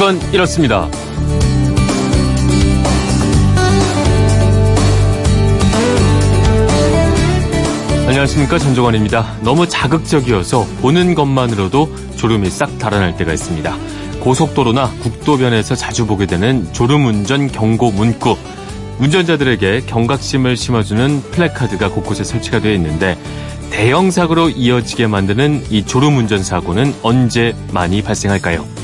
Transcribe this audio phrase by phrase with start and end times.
[0.00, 0.88] 그건 이렇습니다.
[8.06, 9.36] 안녕하십니까 전종환입니다.
[9.42, 13.76] 너무 자극적이어서 보는 것만으로도 졸음이 싹 달아날 때가 있습니다.
[14.20, 18.38] 고속도로나 국도변에서 자주 보게 되는 졸음운전 경고 문구.
[19.00, 23.18] 운전자들에게 경각심을 심어주는 플래카드가 곳곳에 설치가 되어 있는데
[23.68, 28.79] 대형 사고로 이어지게 만드는 이 졸음운전 사고는 언제 많이 발생할까요?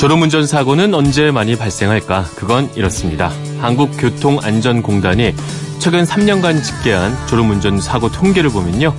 [0.00, 2.24] 졸음운전 사고는 언제 많이 발생할까?
[2.34, 3.30] 그건 이렇습니다.
[3.60, 5.34] 한국교통안전공단이
[5.78, 8.94] 최근 3년간 집계한 졸음운전 사고 통계를 보면요.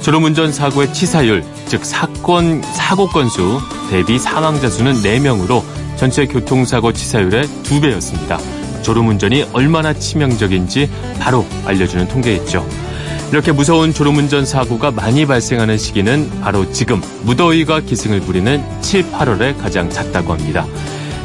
[0.00, 5.64] 졸음운전 사고의 치사율, 즉 사건 사고 건수 대비 사망자 수는 4명으로
[5.96, 8.38] 전체 교통사고 치사율의 2배였습니다.
[8.84, 12.83] 졸음운전이 얼마나 치명적인지 바로 알려주는 통계였죠.
[13.30, 19.90] 이렇게 무서운 졸음운전 사고가 많이 발생하는 시기는 바로 지금 무더위가 기승을 부리는 7, 8월에 가장
[19.90, 20.66] 잦다고 합니다.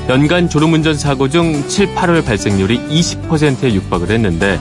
[0.07, 4.59] 연간 졸음운전 사고 중 7, 8월 발생률이 20%에 육박을 했는데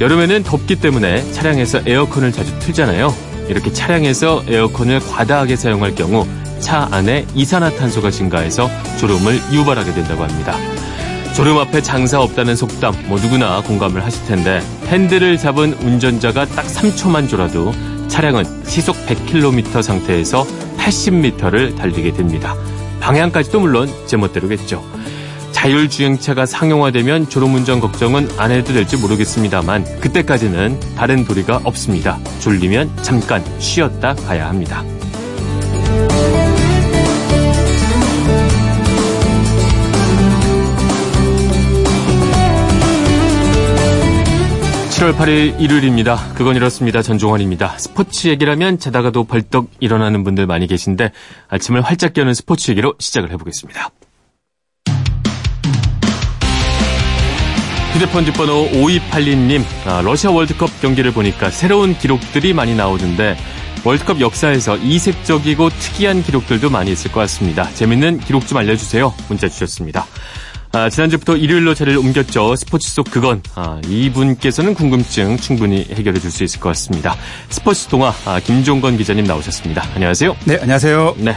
[0.00, 3.14] 여름에는 덥기 때문에 차량에서 에어컨을 자주 틀잖아요.
[3.48, 6.26] 이렇게 차량에서 에어컨을 과다하게 사용할 경우
[6.60, 10.56] 차 안에 이산화탄소가 증가해서 졸음을 유발하게 된다고 합니다.
[11.34, 17.28] 졸음 앞에 장사 없다는 속담 뭐 누구나 공감을 하실 텐데 핸들을 잡은 운전자가 딱 3초만
[17.28, 17.72] 졸아도
[18.08, 22.54] 차량은 시속 100km 상태에서 80m를 달리게 됩니다.
[23.00, 24.84] 방향까지도 물론 제멋대로겠죠.
[25.52, 32.18] 자율주행차가 상용화되면 졸음운전 걱정은 안 해도 될지 모르겠습니다만 그때까지는 다른 도리가 없습니다.
[32.40, 34.84] 졸리면 잠깐 쉬었다 가야 합니다.
[45.02, 46.32] 7월 8일 일요일입니다.
[46.34, 47.02] 그건 이렇습니다.
[47.02, 47.76] 전종환입니다.
[47.76, 51.10] 스포츠 얘기라면 자다가도 벌떡 일어나는 분들 많이 계신데
[51.48, 53.90] 아침을 활짝 여는 스포츠 얘기로 시작을 해보겠습니다.
[57.94, 63.36] 휴대폰 뒷번호 5282님, 아, 러시아 월드컵 경기를 보니까 새로운 기록들이 많이 나오는데
[63.84, 67.68] 월드컵 역사에서 이색적이고 특이한 기록들도 많이 있을 것 같습니다.
[67.74, 69.12] 재밌는 기록 좀 알려주세요.
[69.28, 70.06] 문자 주셨습니다.
[70.74, 72.56] 아, 지난주부터 일요일로 자리를 옮겼죠.
[72.56, 77.14] 스포츠 속 그건 아, 이분께서는 궁금증 충분히 해결해 줄 수 있을 것 같습니다.
[77.50, 79.84] 스포츠 동화 아, 김종건 기자님 나오셨습니다.
[79.94, 80.34] 안녕하세요.
[80.46, 81.16] 네, 안녕하세요.
[81.18, 81.36] 네.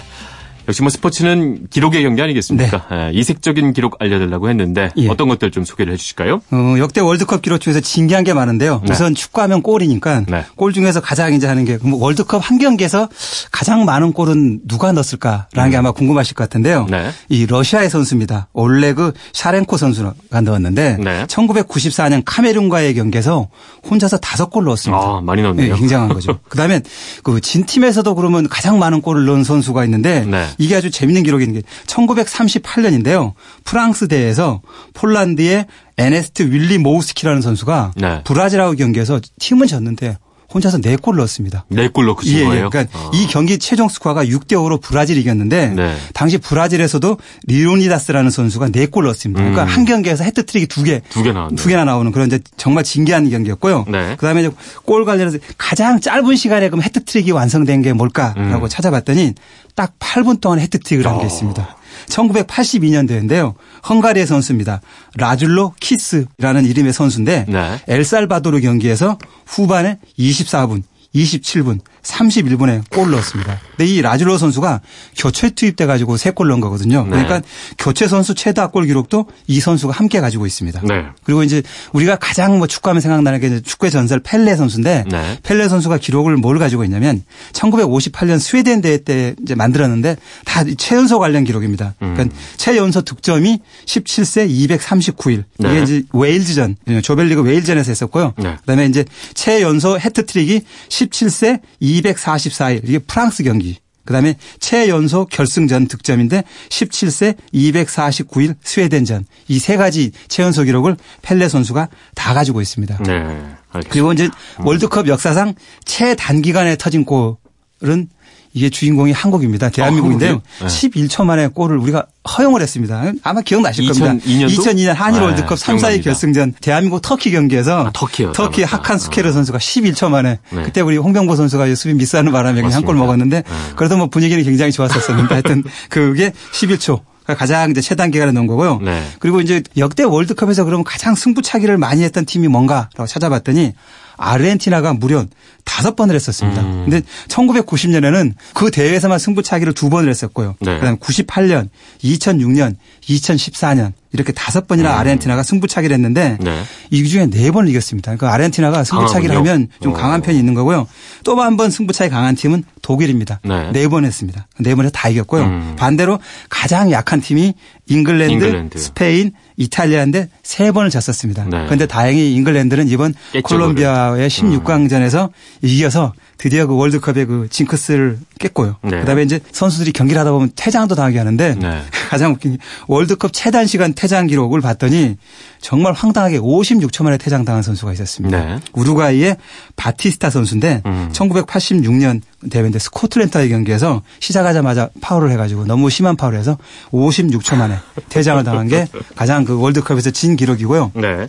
[0.67, 2.85] 역시 뭐 스포츠는 기록의 경기 아니겠습니까?
[2.89, 3.11] 네.
[3.13, 5.07] 이색적인 기록 알려달라고 했는데 예.
[5.07, 6.41] 어떤 것들 좀 소개를 해주실까요?
[6.51, 8.81] 어, 역대 월드컵 기록 중에서 진기한 게 많은데요.
[8.85, 8.91] 네.
[8.91, 10.43] 우선 축구하면 골이니까 네.
[10.55, 13.07] 골 중에서 가장 이제 하는 게 뭐 월드컵 한 경기에서
[13.51, 15.71] 가장 많은 골은 누가 넣었을까라는 음.
[15.71, 16.87] 게 아마 궁금하실 것 같은데요.
[16.89, 17.11] 네.
[17.29, 18.47] 이 러시아의 선수입니다.
[18.53, 20.97] 올레그 샤렌코 선수가 넣었는데
[21.27, 23.49] 1994년 카메룬과의 경기에서
[23.89, 24.97] 혼자서 다섯 골 넣었습니다.
[24.99, 25.73] 아, 많이 넣었네요.
[25.73, 26.39] 네, 굉장한 거죠.
[26.49, 26.81] 그다음에
[27.23, 30.47] 그 진 팀에서도 그러면 가장 많은 골을 넣은 선수가 있는데 네.
[30.57, 33.33] 이게 아주 재밌는 기록이 있는 게 1938년인데요.
[33.63, 34.61] 프랑스 대회에서
[34.93, 35.65] 폴란드의
[35.97, 38.21] 에네스트 윌리모우스키라는 선수가 네.
[38.23, 40.17] 브라질하고 경기에서 팀은 졌는데
[40.55, 41.65] 혼자서 4골 넣었습니다.
[41.71, 42.45] 4골 넣으신 예, 예.
[42.45, 42.69] 거예요?
[42.69, 43.11] 그러니까 아.
[43.13, 45.95] 이 경기 최종 스코어가 6대 5로 브라질이 이겼는데 네.
[46.13, 49.41] 당시 브라질에서도 리오니다스라는 선수가 4골 넣었습니다.
[49.41, 49.67] 그러니까 음.
[49.67, 51.55] 한 경기에서 해트트릭이 2개, 2개 나왔네.
[51.55, 53.85] 2개나 나오는 그런 이제 정말 진기한 경기였고요.
[53.89, 54.15] 네.
[54.17, 54.51] 그다음에 이제
[54.85, 58.69] 골 관련해서 가장 짧은 시간에 그럼 해트트릭이 완성된 게 뭘까라고 음.
[58.69, 59.33] 찾아봤더니
[59.75, 61.75] 딱 8분 동안 해트트릭을 한 게 있습니다.
[62.09, 63.53] 1982년도인데요.
[63.87, 64.81] 헝가리의 선수입니다.
[65.15, 67.81] 라줄로 키스라는 이름의 선수인데 네.
[67.87, 70.83] 엘살바도르 경기에서 후반에 24분,
[71.13, 73.59] 27분, 31분에 골 넣었습니다.
[73.71, 74.81] 근데 이 라줄로 선수가
[75.17, 77.03] 교체 투입돼 가지고 3골 넣은 거거든요.
[77.03, 77.09] 네.
[77.09, 77.41] 그러니까
[77.77, 80.81] 교체 선수 최다 골 기록도 이 선수가 함께 가지고 있습니다.
[80.83, 81.05] 네.
[81.23, 81.61] 그리고 이제
[81.93, 85.39] 우리가 가장 뭐 축구하면 생각나는 게 축구의 전설 펠레 선수인데 네.
[85.43, 90.15] 펠레 선수가 기록을 뭘 가지고 있냐면 1958년 스웨덴 대회 때 이제 만들었는데
[90.45, 91.95] 다 최연소 관련 기록입니다.
[91.99, 92.31] 그러니까 음.
[92.57, 95.43] 최연소 득점이 17세 239일.
[95.59, 95.83] 이게 네.
[95.83, 98.33] 이제 웨일즈전 조별리그 웨일전에서 했었고요.
[98.37, 98.55] 네.
[98.61, 101.61] 그다음에 이제 최연소 해트트릭이 17세
[102.01, 103.77] 244일 이게 프랑스 경기.
[104.05, 112.33] 그다음에 최연소 결승전 득점인데 17세 249일 스웨덴전 이 세 가지 최연소 기록을 펠레 선수가 다
[112.35, 112.97] 가지고 있습니다.
[113.03, 113.13] 네.
[113.13, 113.89] 알겠습니다.
[113.89, 115.55] 그리고 이제 월드컵 역사상
[115.85, 118.09] 최단기간에 터진 골은
[118.57, 119.69] 이게 주인공이 한국입니다.
[119.69, 120.41] 대한민국인데요.
[120.61, 120.89] 아, 네.
[120.89, 122.05] 11초 만에 골을 우리가
[122.37, 123.11] 허용을 했습니다.
[123.21, 123.99] 아마 기억나실 2002년도?
[123.99, 124.25] 겁니다.
[124.25, 129.27] 2002년 한일 네, 월드컵 3, 4위 결승전 대한민국 터키 경기에서 아, 터키 터키 하칸 수케르
[129.29, 129.31] 아.
[129.33, 130.63] 선수가 11초 만에 네.
[130.63, 133.73] 그때 우리 홍병보 선수가 수비 미스하는 바람에 한 골 먹었는데 네.
[133.75, 138.79] 그래도 뭐 분위기는 굉장히 좋았었었는데 하여튼 그게 11초 가장 이제 최단 기간에 넣은 거고요.
[138.81, 139.03] 네.
[139.19, 143.73] 그리고 이제 역대 월드컵에서 그러면 가장 승부차기를 많이 했던 팀이 뭔가라고 찾아봤더니
[144.17, 145.25] 아르헨티나가 무려
[145.63, 146.61] 다섯 번을 했었습니다.
[146.61, 146.85] 음.
[146.87, 150.55] 근데 1990년에는 그 대회에서만 승부차기를 두 번을 했었고요.
[150.59, 150.75] 네.
[150.75, 151.69] 그다음에 98년,
[152.03, 152.75] 2006년,
[153.09, 154.99] 2014년 이렇게 다섯 번이나 음.
[154.99, 156.63] 아르헨티나가 승부차기를 했는데 네.
[156.91, 158.15] 이 중에 네 번을 이겼습니다.
[158.15, 159.95] 그러니까 아르헨티나가 승부차기를 하면 좀 어.
[159.95, 160.87] 강한 편이 있는 거고요.
[161.23, 163.39] 또 한 번 승부차기 강한 팀은 독일입니다.
[163.73, 164.47] 네번 했습니다.
[164.59, 165.43] 네 번에 다 이겼고요.
[165.43, 165.75] 음.
[165.77, 166.19] 반대로
[166.49, 167.53] 가장 약한 팀이
[167.87, 168.77] 잉글랜드, 잉글랜드.
[168.79, 171.45] 스페인, 이탈리아인데 세 번을 졌었습니다.
[171.45, 171.65] 네.
[171.65, 175.29] 그런데 다행히 잉글랜드는 이번 콜롬비아의 16강전에서 음.
[175.61, 178.77] 이겨서 드디어 그 월드컵의 그 징크스를 깼고요.
[178.83, 178.99] 네.
[178.99, 181.81] 그다음에 이제 선수들이 경기를 하다 보면 퇴장도 당하게 하는데 네.
[182.09, 185.17] 가장 웃긴 게 월드컵 최단 시간 퇴장 기록을 봤더니
[185.61, 188.45] 정말 황당하게 56초 만에 퇴장당한 선수가 있었습니다.
[188.45, 188.59] 네.
[188.73, 189.37] 우루과이의
[189.75, 191.09] 바티스타 선수인데 음.
[191.11, 196.57] 1986년 대회인데 스코틀랜드와의 경기에서 시작하자마자 파울을 해가지고 너무 심한 파울을 해서
[196.91, 197.77] 56초 만에
[198.09, 200.91] 퇴장을 당한 게 가장 그 월드컵에서 진 기록이고요.
[200.95, 201.27] 네.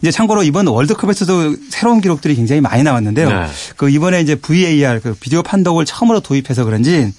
[0.00, 3.28] 이제 참고로 이번 월드컵에서도 새로운 기록들이 굉장히 많이 나왔는데요.
[3.28, 3.46] 네.
[3.76, 7.12] 그 이번에 이제 VAR 그 비디오 판독을 처음으로 도입해서 그런지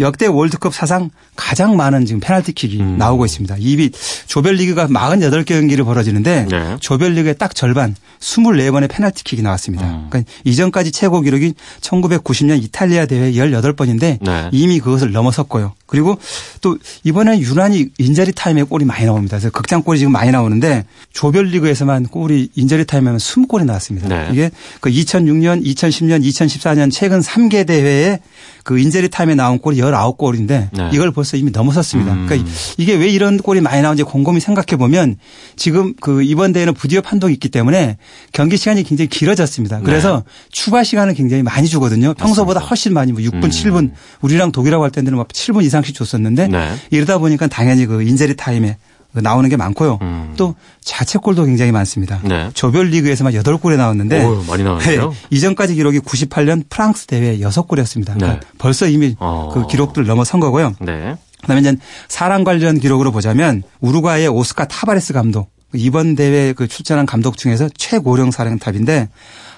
[0.00, 2.98] 역대 월드컵 사상 가장 많은 지금 페널티킥이 음.
[2.98, 3.56] 나오고 있습니다.
[3.58, 3.90] 이비
[4.26, 6.76] 조별리그가 48개 경기를 벌어지는데 네.
[6.80, 9.86] 조별리그의 딱 절반 24번의 페널티킥이 나왔습니다.
[9.86, 10.06] 음.
[10.10, 14.48] 그러니까 이전까지 최고 기록이 1990년 이탈리아 대회 18번인데 네.
[14.52, 15.74] 이미 그것을 넘어섰고요.
[15.86, 16.18] 그리고
[16.60, 19.38] 또 이번에 유난히 인저리 타임에 골이 많이 나옵니다.
[19.38, 24.08] 그래서 극장골이 지금 많이 나오는데 조별리그에서만 골이 인저리 타임에만 20골이 나왔습니다.
[24.08, 24.28] 네.
[24.30, 24.50] 이게
[24.80, 28.20] 그 2006년, 2010년, 2014년 최근 3개 대회에
[28.62, 30.90] 그 인저리 타임에 나온 골이 19골인데 네.
[30.92, 32.12] 이걸 벌써 이미 넘어섰습니다.
[32.12, 32.26] 음.
[32.26, 35.16] 그러니까 이게 왜 이런 골이 많이 나오는지 곰곰이 생각해 보면
[35.56, 37.96] 지금 그 이번 대회는 부디오 판독이 있기 때문에
[38.32, 39.80] 경기 시간이 굉장히 길어졌습니다.
[39.80, 40.32] 그래서 네.
[40.52, 42.14] 추가 시간을 굉장히 많이 주거든요.
[42.14, 43.50] 평소보다 훨씬 많이 뭐 6분, 음.
[43.50, 43.90] 7분
[44.20, 46.74] 우리랑 독일하고 할 때는 막 7분 이상씩 줬었는데 네.
[46.90, 48.76] 이러다 보니까 당연히 그 인제리 타임에
[49.12, 49.98] 나오는 게 많고요.
[50.02, 50.34] 음.
[50.36, 52.20] 또 자책골도 굉장히 많습니다.
[52.24, 52.50] 네.
[52.54, 55.10] 조별리그에서만 8골에 나왔는데 오, 많이 나왔네요.
[55.10, 55.16] 네.
[55.30, 58.14] 이전까지 기록이 98년 프랑스 대회 6골이었습니다.
[58.14, 59.50] 그러니까 벌써 이미 어.
[59.52, 60.74] 그 기록들 넘어선 거고요.
[60.80, 61.16] 네.
[61.40, 61.76] 그다음에 이제
[62.08, 68.30] 사람 관련 기록으로 보자면 우루과이의 오스카 타바레스 감독 이번 대회 그 출전한 감독 중에서 최고령
[68.30, 69.08] 사령탑인데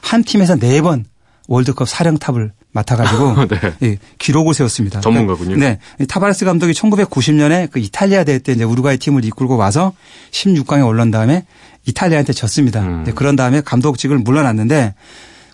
[0.00, 1.04] 한 팀에서 네 번
[1.48, 3.58] 월드컵 사령탑을 맡아가지고 네.
[3.82, 5.00] 예, 기록을 세웠습니다.
[5.00, 5.56] 전문가군요.
[5.56, 5.78] 네,
[6.08, 9.92] 타바레스 감독이 1990년에 그 이탈리아 대회 때 이제 우루과이 팀을 이끌고 와서
[10.30, 11.44] 16강에 올른 다음에
[11.86, 12.80] 이탈리아한테 졌습니다.
[12.80, 13.04] 음.
[13.04, 14.94] 네, 그런 다음에 감독직을 물러났는데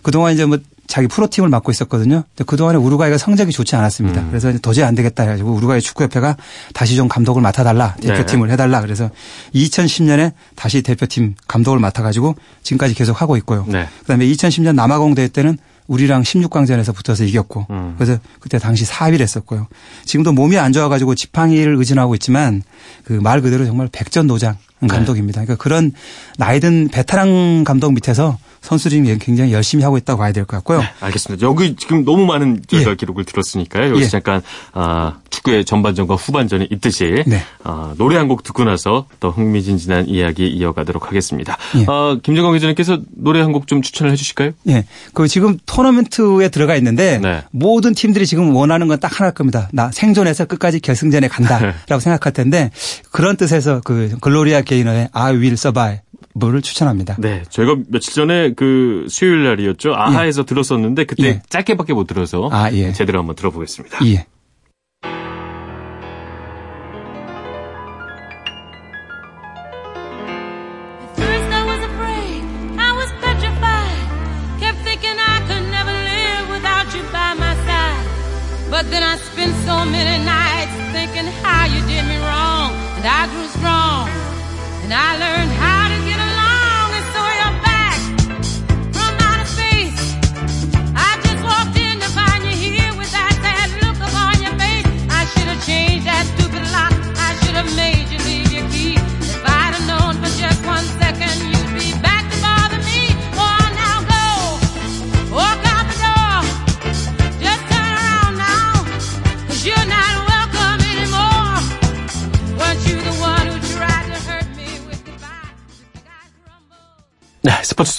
[0.01, 2.23] 그동안 이제 뭐 자기 프로팀을 맡고 있었거든요.
[2.29, 4.21] 근데 그동안에 우루과이가 성적이 좋지 않았습니다.
[4.21, 4.27] 음.
[4.29, 6.35] 그래서 도저히 안 되겠다 해가지고 우루과이 축구협회가
[6.73, 7.95] 다시 좀 감독을 맡아달라.
[8.01, 8.53] 대표팀을 네.
[8.53, 8.81] 해달라.
[8.81, 9.11] 그래서
[9.53, 13.65] 2010년에 다시 대표팀 감독을 맡아가지고 지금까지 계속 하고 있고요.
[13.67, 13.87] 네.
[13.99, 15.59] 그다음에 2010년 남아공 대회 때는
[15.89, 17.95] 우리랑 16강전에서 붙어서 이겼고 음.
[17.97, 19.67] 그래서 그때 당시 4위를 했었고요.
[20.05, 22.61] 지금도 몸이 안 좋아가지고 지팡이를 의존하고 있지만
[23.03, 24.87] 그 말 그대로 정말 백전노장 네.
[24.87, 25.41] 감독입니다.
[25.43, 25.91] 그러니까 그런
[26.37, 30.79] 나이든 베테랑 감독 밑에서 선수들이 굉장히 열심히 하고 있다고 봐야 될 것 같고요.
[30.79, 31.45] 네, 알겠습니다.
[31.45, 32.95] 여기 지금 너무 많은 저희가 예.
[32.95, 33.89] 기록을 들었으니까요.
[33.89, 34.09] 여기서 예.
[34.09, 34.41] 잠깐
[34.73, 37.41] 아, 축구의 전반전과 후반전이 있듯이 네.
[37.63, 41.57] 아, 노래 한 곡 듣고 나서 더 흥미진진한 이야기 이어가도록 하겠습니다.
[41.77, 41.85] 예.
[41.87, 44.51] 아, 김정광 기자님께서 노래 한 곡 좀 추천을 해주실까요?
[44.67, 44.85] 예.
[45.13, 47.43] 그 지금 토너먼트에 들어가 있는데 네.
[47.51, 49.69] 모든 팀들이 지금 원하는 건 딱 하나일 겁니다.
[49.71, 52.69] 나 생존해서 끝까지 결승전에 간다라고 생각할 텐데
[53.11, 55.99] 그런 뜻에서 그 글로리아 게이너의 I Will Survive
[56.39, 57.17] 를 추천합니다.
[57.19, 59.93] 네, 저희가 며칠 전에 그 수요일 날이었죠.
[59.93, 60.45] 아하에서 예.
[60.45, 61.41] 들었었는데 그때 예.
[61.49, 62.93] 짧게밖에 못 들어서 아, 예.
[62.93, 64.05] 제대로 한번 들어보겠습니다.
[64.07, 64.25] 예.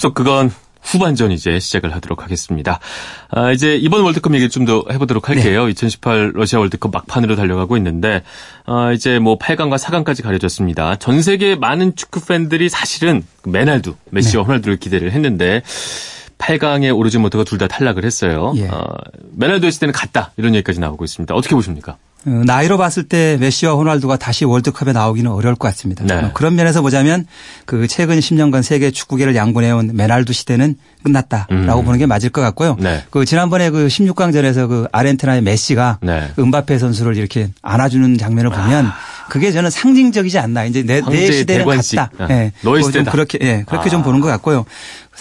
[0.01, 2.79] 속 그건 후반전 이제 시작을 하도록 하겠습니다.
[3.29, 5.65] 아, 이제 이번 월드컵 얘기 좀 더 해보도록 할게요.
[5.65, 5.71] 네.
[5.71, 8.23] 2018 러시아 월드컵 막판으로 달려가고 있는데
[8.65, 10.95] 아, 이제 뭐 8강과 4강까지 가려졌습니다.
[10.95, 14.47] 전 세계 많은 축구 팬들이 사실은 메날두, 메시와 네.
[14.47, 15.61] 호날두를 기대를 했는데
[16.39, 18.53] 8강에 오르지 못하고 둘 다 탈락을 했어요.
[18.55, 18.67] 예.
[18.67, 18.83] 어,
[19.35, 21.35] 메날두 했을 때는 갔다 이런 얘기까지 나오고 있습니다.
[21.35, 21.97] 어떻게 보십니까?
[22.25, 26.03] 어, 나이로 봤을 때 메시와 호날두가 다시 월드컵에 나오기는 어려울 것 같습니다.
[26.05, 26.13] 네.
[26.15, 27.25] 어, 그런 면에서 보자면
[27.65, 31.85] 그 최근 10년간 세계 축구계를 양분해온 메날두 시대는 끝났다라고 음.
[31.85, 32.77] 보는 게 맞을 것 같고요.
[32.79, 33.03] 네.
[33.09, 36.29] 그 지난번에 그 16강전에서 그 아르헨티나의 메시가 네.
[36.37, 38.93] 은바페 선수를 이렇게 안아주는 장면을 보면 아.
[39.31, 40.65] 그게 저는 상징적이지 않나.
[40.65, 41.97] 이제 내, 내 시대는 대관식.
[41.97, 42.23] 갔다.
[42.23, 42.51] 아, 네.
[42.63, 43.11] 너의 뭐 시대다.
[43.11, 43.89] 그렇게 예, 그렇게 아.
[43.89, 44.65] 좀 보는 것 같고요.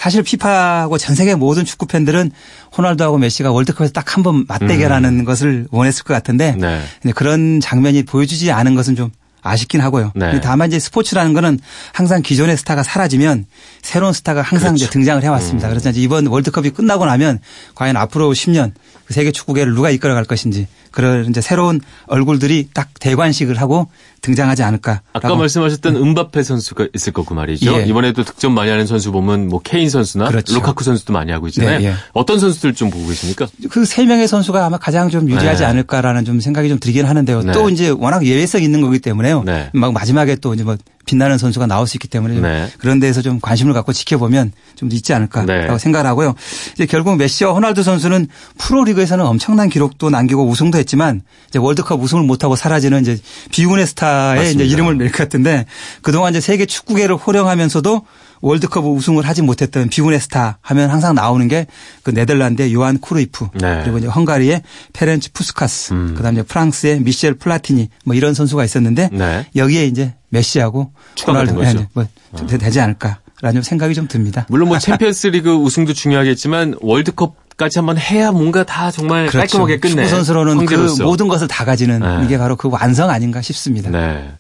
[0.01, 2.31] 사실 피파하고 전 세계 모든 축구 팬들은
[2.77, 5.25] 호날두하고 메시가 월드컵에서 딱 한 번 맞대결하는 음.
[5.27, 6.81] 것을 원했을 것 같은데 네.
[7.15, 9.11] 그런 장면이 보여주지 않은 것은 좀
[9.43, 10.13] 아쉽긴 하고요.
[10.15, 10.41] 네.
[10.41, 11.59] 다만 이제 스포츠라는 거는
[11.93, 13.45] 항상 기존의 스타가 사라지면
[13.83, 14.85] 새로운 스타가 항상 그렇죠.
[14.85, 15.69] 이제 등장을 해왔습니다.
[15.69, 15.71] 음.
[15.71, 17.39] 그래서 이제 이번 월드컵이 끝나고 나면
[17.75, 18.73] 과연 앞으로 10년
[19.05, 23.89] 그 세계 축구계를 누가 이끌어갈 것인지 그런 이제 새로운 얼굴들이 딱 대관식을 하고
[24.23, 25.01] 등장하지 않을까.
[25.13, 26.03] 아까 말씀하셨던 음.
[26.03, 27.73] 은바페 선수가 있을 거고 말이죠.
[27.75, 27.85] 예.
[27.87, 30.55] 이번에도 득점 많이 하는 선수 보면 뭐 케인 선수나 그렇죠.
[30.55, 31.79] 루카쿠 선수도 많이 하고 있잖아요.
[31.79, 31.95] 네, 예.
[32.13, 33.47] 어떤 선수들 좀 보고 계십니까?
[33.71, 35.67] 그 세 명의 선수가 아마 가장 좀 유리하지 네.
[35.67, 37.43] 않을까라는 좀 생각이 좀 들긴 하는데요.
[37.43, 37.53] 네.
[37.53, 39.43] 또 이제 워낙 예외성 있는 거기 때문에요.
[39.45, 39.71] 네.
[39.73, 40.77] 막 마지막에 또 이제 뭐
[41.11, 42.69] 빛나는 선수가 나올 수 있기 때문에 네.
[42.79, 45.79] 그런 데에서 좀 관심을 갖고 지켜보면 좀 있지 않을까라고 네.
[45.79, 46.37] 생각을 하고요.
[46.75, 52.55] 이제 결국 메시와 호날두 선수는 프로리그에서는 엄청난 기록도 남기고 우승도 했지만 이제 월드컵 우승을 못하고
[52.55, 53.19] 사라지는 이제
[53.51, 55.67] 비운의 스타의 이제 이름을 낼 것 같은데
[56.03, 58.03] 그동안 이제 세계 축구계를 호령하면서도
[58.41, 61.67] 월드컵 우승을 하지 못했던 비운의 스타 하면 항상 나오는 게
[62.03, 63.81] 그 네덜란드의 요한 크루이프 네.
[63.83, 66.15] 그리고 이제 헝가리의 페렌츠 푸스카스 음.
[66.17, 69.47] 그다음에 프랑스의 미셸 플라티니 뭐 이런 선수가 있었는데 네.
[69.57, 70.93] 여기에 이제 메시하고
[71.27, 72.47] 호날두 네, 뭐 어.
[72.47, 74.47] 되지 않을까라는 생각이 좀 듭니다.
[74.49, 79.39] 물론 뭐 챔피언스리그 우승도 중요하겠지만 월드컵 까지 한번 해야 뭔가 다 정말 그렇죠.
[79.39, 79.95] 깔끔하게 끝내.
[79.97, 80.97] 축구 선수로는 황제로서.
[80.97, 82.25] 그 모든 것을 다 가지는 네.
[82.25, 83.91] 이게 바로 그 완성 아닌가 싶습니다.
[83.91, 84.33] 네.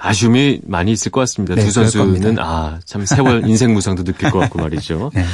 [0.00, 1.54] 아쉬움이 많이 있을 것 같습니다.
[1.54, 5.10] 네, 두 선수는 아 참 세월 인생 무상도 느낄 것 같고 말이죠.
[5.14, 5.24] 네.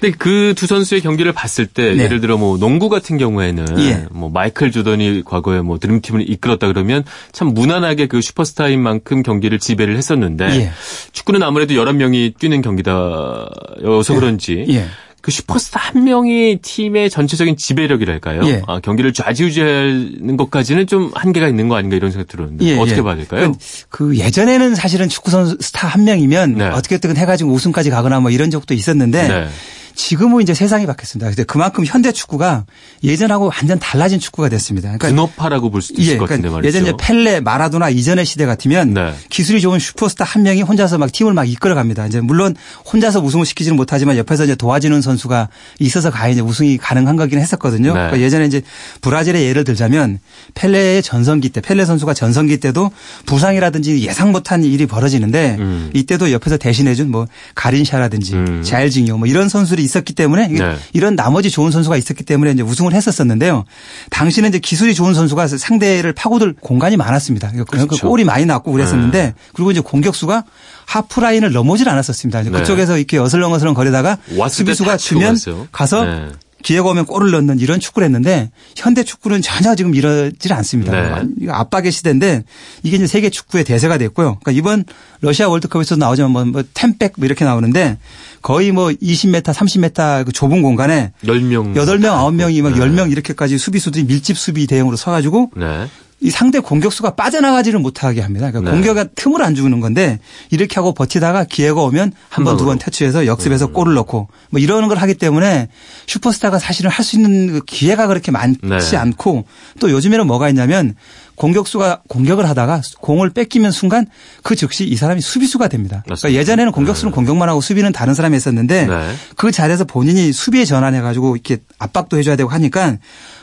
[0.00, 2.04] 근데 그 두 선수의 경기를 봤을 때 네.
[2.04, 4.06] 예를 들어 뭐 농구 같은 경우에는 예.
[4.10, 9.96] 뭐 마이클 조던이 과거에 뭐 드림팀을 이끌었다 그러면 참 무난하게 그 슈퍼스타인 만큼 경기를 지배를
[9.96, 10.70] 했었는데 예.
[11.12, 14.18] 축구는 아무래도 11명이 뛰는 경기다여서 예.
[14.18, 14.86] 그런지 예.
[15.22, 18.42] 그 슈퍼스타 한 명이 팀의 전체적인 지배력이랄까요?
[18.46, 18.62] 예.
[18.66, 23.02] 아, 경기를 좌지우지하는 것까지는 좀 한계가 있는 거 아닌가 이런 생각 들었는데 예, 어떻게 예.
[23.02, 23.52] 봐야 될까요?
[23.88, 26.66] 그, 그, 예전에는 사실은 축구 선수 스타 한 명이면 네.
[26.66, 29.48] 어떻게든 해가지고 우승까지 가거나 뭐 이런 적도 있었는데 네.
[29.94, 31.28] 지금은 이제 세상이 바뀌었습니다.
[31.28, 32.64] 근데 그만큼 현대 축구가
[33.04, 34.96] 예전하고 완전 달라진 축구가 됐습니다.
[34.96, 36.78] 그러니까 근업화라고 볼 수도 있을 예, 것 같은데 그러니까 말이죠.
[36.78, 39.14] 예전 펠레, 마라도나 이전의 시대 같으면 네.
[39.30, 42.06] 기술이 좋은 슈퍼스타 한 명이 혼자서 막 팀을 막 이끌어갑니다.
[42.06, 42.54] 이제 물론
[42.92, 45.48] 혼자서 우승을 시키지는 못하지만 옆에서 이제 도와주는 선수가
[45.80, 47.88] 있어서 가 이제 우승이 가능한 거긴 했었거든요.
[47.88, 47.92] 네.
[47.92, 48.62] 그러니까 예전에 이제
[49.00, 50.18] 브라질의 예를 들자면
[50.54, 52.90] 펠레의 전성기 때 펠레 선수가 전성기 때도
[53.26, 55.90] 부상이라든지 예상 못한 일이 벌어지는데 음.
[55.94, 58.62] 이때도 옆에서 대신해준 뭐 가린샤라든지 음.
[58.62, 60.76] 자일징요 뭐 이런 선수들이 있었기 때문에 네.
[60.92, 63.64] 이런 나머지 좋은 선수가 있었기 때문에 이제 우승을 했었었는데요.
[64.10, 67.48] 당시는 이제 기술이 좋은 선수가 상대를 파고들 공간이 많았습니다.
[67.48, 68.08] 그러니까 그렇죠.
[68.08, 69.34] 골이 많이 났고 그랬었는데 네.
[69.54, 70.44] 그리고 이제 공격수가
[70.86, 72.42] 하프라인을 넘어질 않았었습니다.
[72.42, 72.50] 네.
[72.50, 74.18] 그쪽에서 이렇게 어슬렁어슬렁 거리다가
[74.50, 75.36] 수비수가 주면
[75.70, 76.28] 가서 네.
[76.62, 80.92] 기회가 오면 골을 넣는 이런 축구를 했는데 현대 축구는 전혀 지금 이러질 않습니다.
[80.92, 81.48] 네.
[81.48, 82.44] 압박의 시대인데
[82.82, 84.38] 이게 이제 세계 축구의 대세가 됐고요.
[84.42, 84.84] 그러니까 이번
[85.20, 87.98] 러시아 월드컵에서 나오지만 뭐, 뭐 템백 뭐 이렇게 나오는데
[88.42, 92.80] 거의 뭐 20m, 30m 그 좁은 공간에 10명, 8명, 9명이 막 네.
[92.80, 95.86] 10명 이렇게까지 수비수들이 밀집 수비 대응으로 서 가지고 네.
[96.22, 98.50] 이 상대 공격수가 빠져나가지를 못하게 합니다.
[98.50, 98.76] 그러니까 네.
[98.76, 103.26] 공격에 틈을 안 주는 건데 이렇게 하고 버티다가 기회가 오면 한 번, 두 번 터치해서
[103.26, 103.72] 역습해서 음.
[103.72, 105.68] 골을 넣고 뭐 이러는 걸 하기 때문에
[106.06, 108.96] 슈퍼스타가 사실은 할 수 있는 그 기회가 그렇게 많지 네.
[108.96, 109.44] 않고
[109.80, 110.94] 또 요즘에는 뭐가 있냐면
[111.34, 114.06] 공격수가 공격을 하다가 공을 뺏기면 순간
[114.44, 116.02] 그 즉시 이 사람이 수비수가 됩니다.
[116.04, 117.14] 그러니까 예전에는 공격수는 네.
[117.16, 119.14] 공격만 하고 수비는 다른 사람이 했었는데 네.
[119.36, 122.98] 그 자리에서 본인이 수비에 전환해 가지고 이렇게 압박도 해줘야 되고 하니까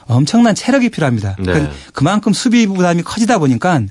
[0.10, 1.36] 엄청난 체력이 필요합니다.
[1.40, 1.46] 네.
[1.46, 3.82] 그러니까 그만큼 수비 부담이 커지다 보니까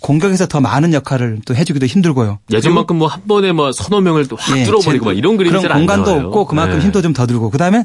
[0.00, 2.38] 공격에서 더 많은 역할을 또 해주기도 힘들고요.
[2.52, 6.10] 예전만큼 뭐 한 번에 뭐 서너 명을 또확 네, 뚫어버리고 막 이런 그림이 그런 공간도
[6.12, 6.84] 없고 그만큼 네.
[6.84, 7.84] 힘도 좀 더 들고 그다음에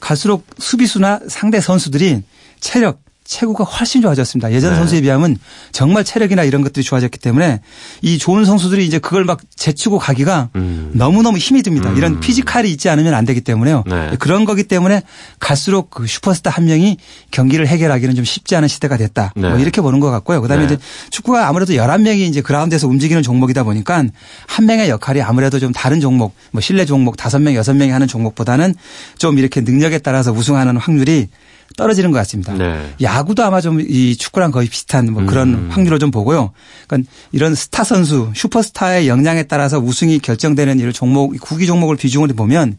[0.00, 2.22] 갈수록 수비수나 상대 선수들이
[2.60, 4.52] 체력 체구가 훨씬 좋아졌습니다.
[4.52, 4.76] 예전 네.
[4.76, 5.38] 선수에 비하면
[5.72, 7.60] 정말 체력이나 이런 것들이 좋아졌기 때문에
[8.02, 10.90] 이 좋은 선수들이 이제 그걸 막 제치고 가기가 음.
[10.92, 11.90] 너무너무 힘이 듭니다.
[11.90, 11.96] 음.
[11.96, 13.84] 이런 피지컬이 있지 않으면 안 되기 때문에요.
[13.86, 14.16] 네.
[14.18, 15.02] 그런 거기 때문에
[15.40, 16.98] 갈수록 그 슈퍼스타 한 명이
[17.30, 19.32] 경기를 해결하기는 좀 쉽지 않은 시대가 됐다.
[19.36, 19.48] 네.
[19.48, 20.42] 뭐 이렇게 보는 것 같고요.
[20.42, 20.74] 그다음에 네.
[20.74, 24.04] 이제 축구가 아무래도 11명이 이제 그라운드에서 움직이는 종목이다 보니까
[24.46, 28.74] 한 명의 역할이 아무래도 좀 다른 종목, 뭐 실내 종목 5명, 6명이 하는 종목보다는
[29.16, 31.28] 좀 이렇게 능력에 따라서 우승하는 확률이
[31.76, 32.54] 떨어지는 것 같습니다.
[32.54, 32.94] 네.
[33.00, 35.68] 야구도 아마 좀 이 축구랑 거의 비슷한 뭐 그런 음.
[35.70, 36.52] 확률을 좀 보고요.
[36.86, 42.78] 그러니까 이런 스타 선수, 슈퍼스타의 역량에 따라서 우승이 결정되는 이런 종목, 구기 종목을 비중으로 보면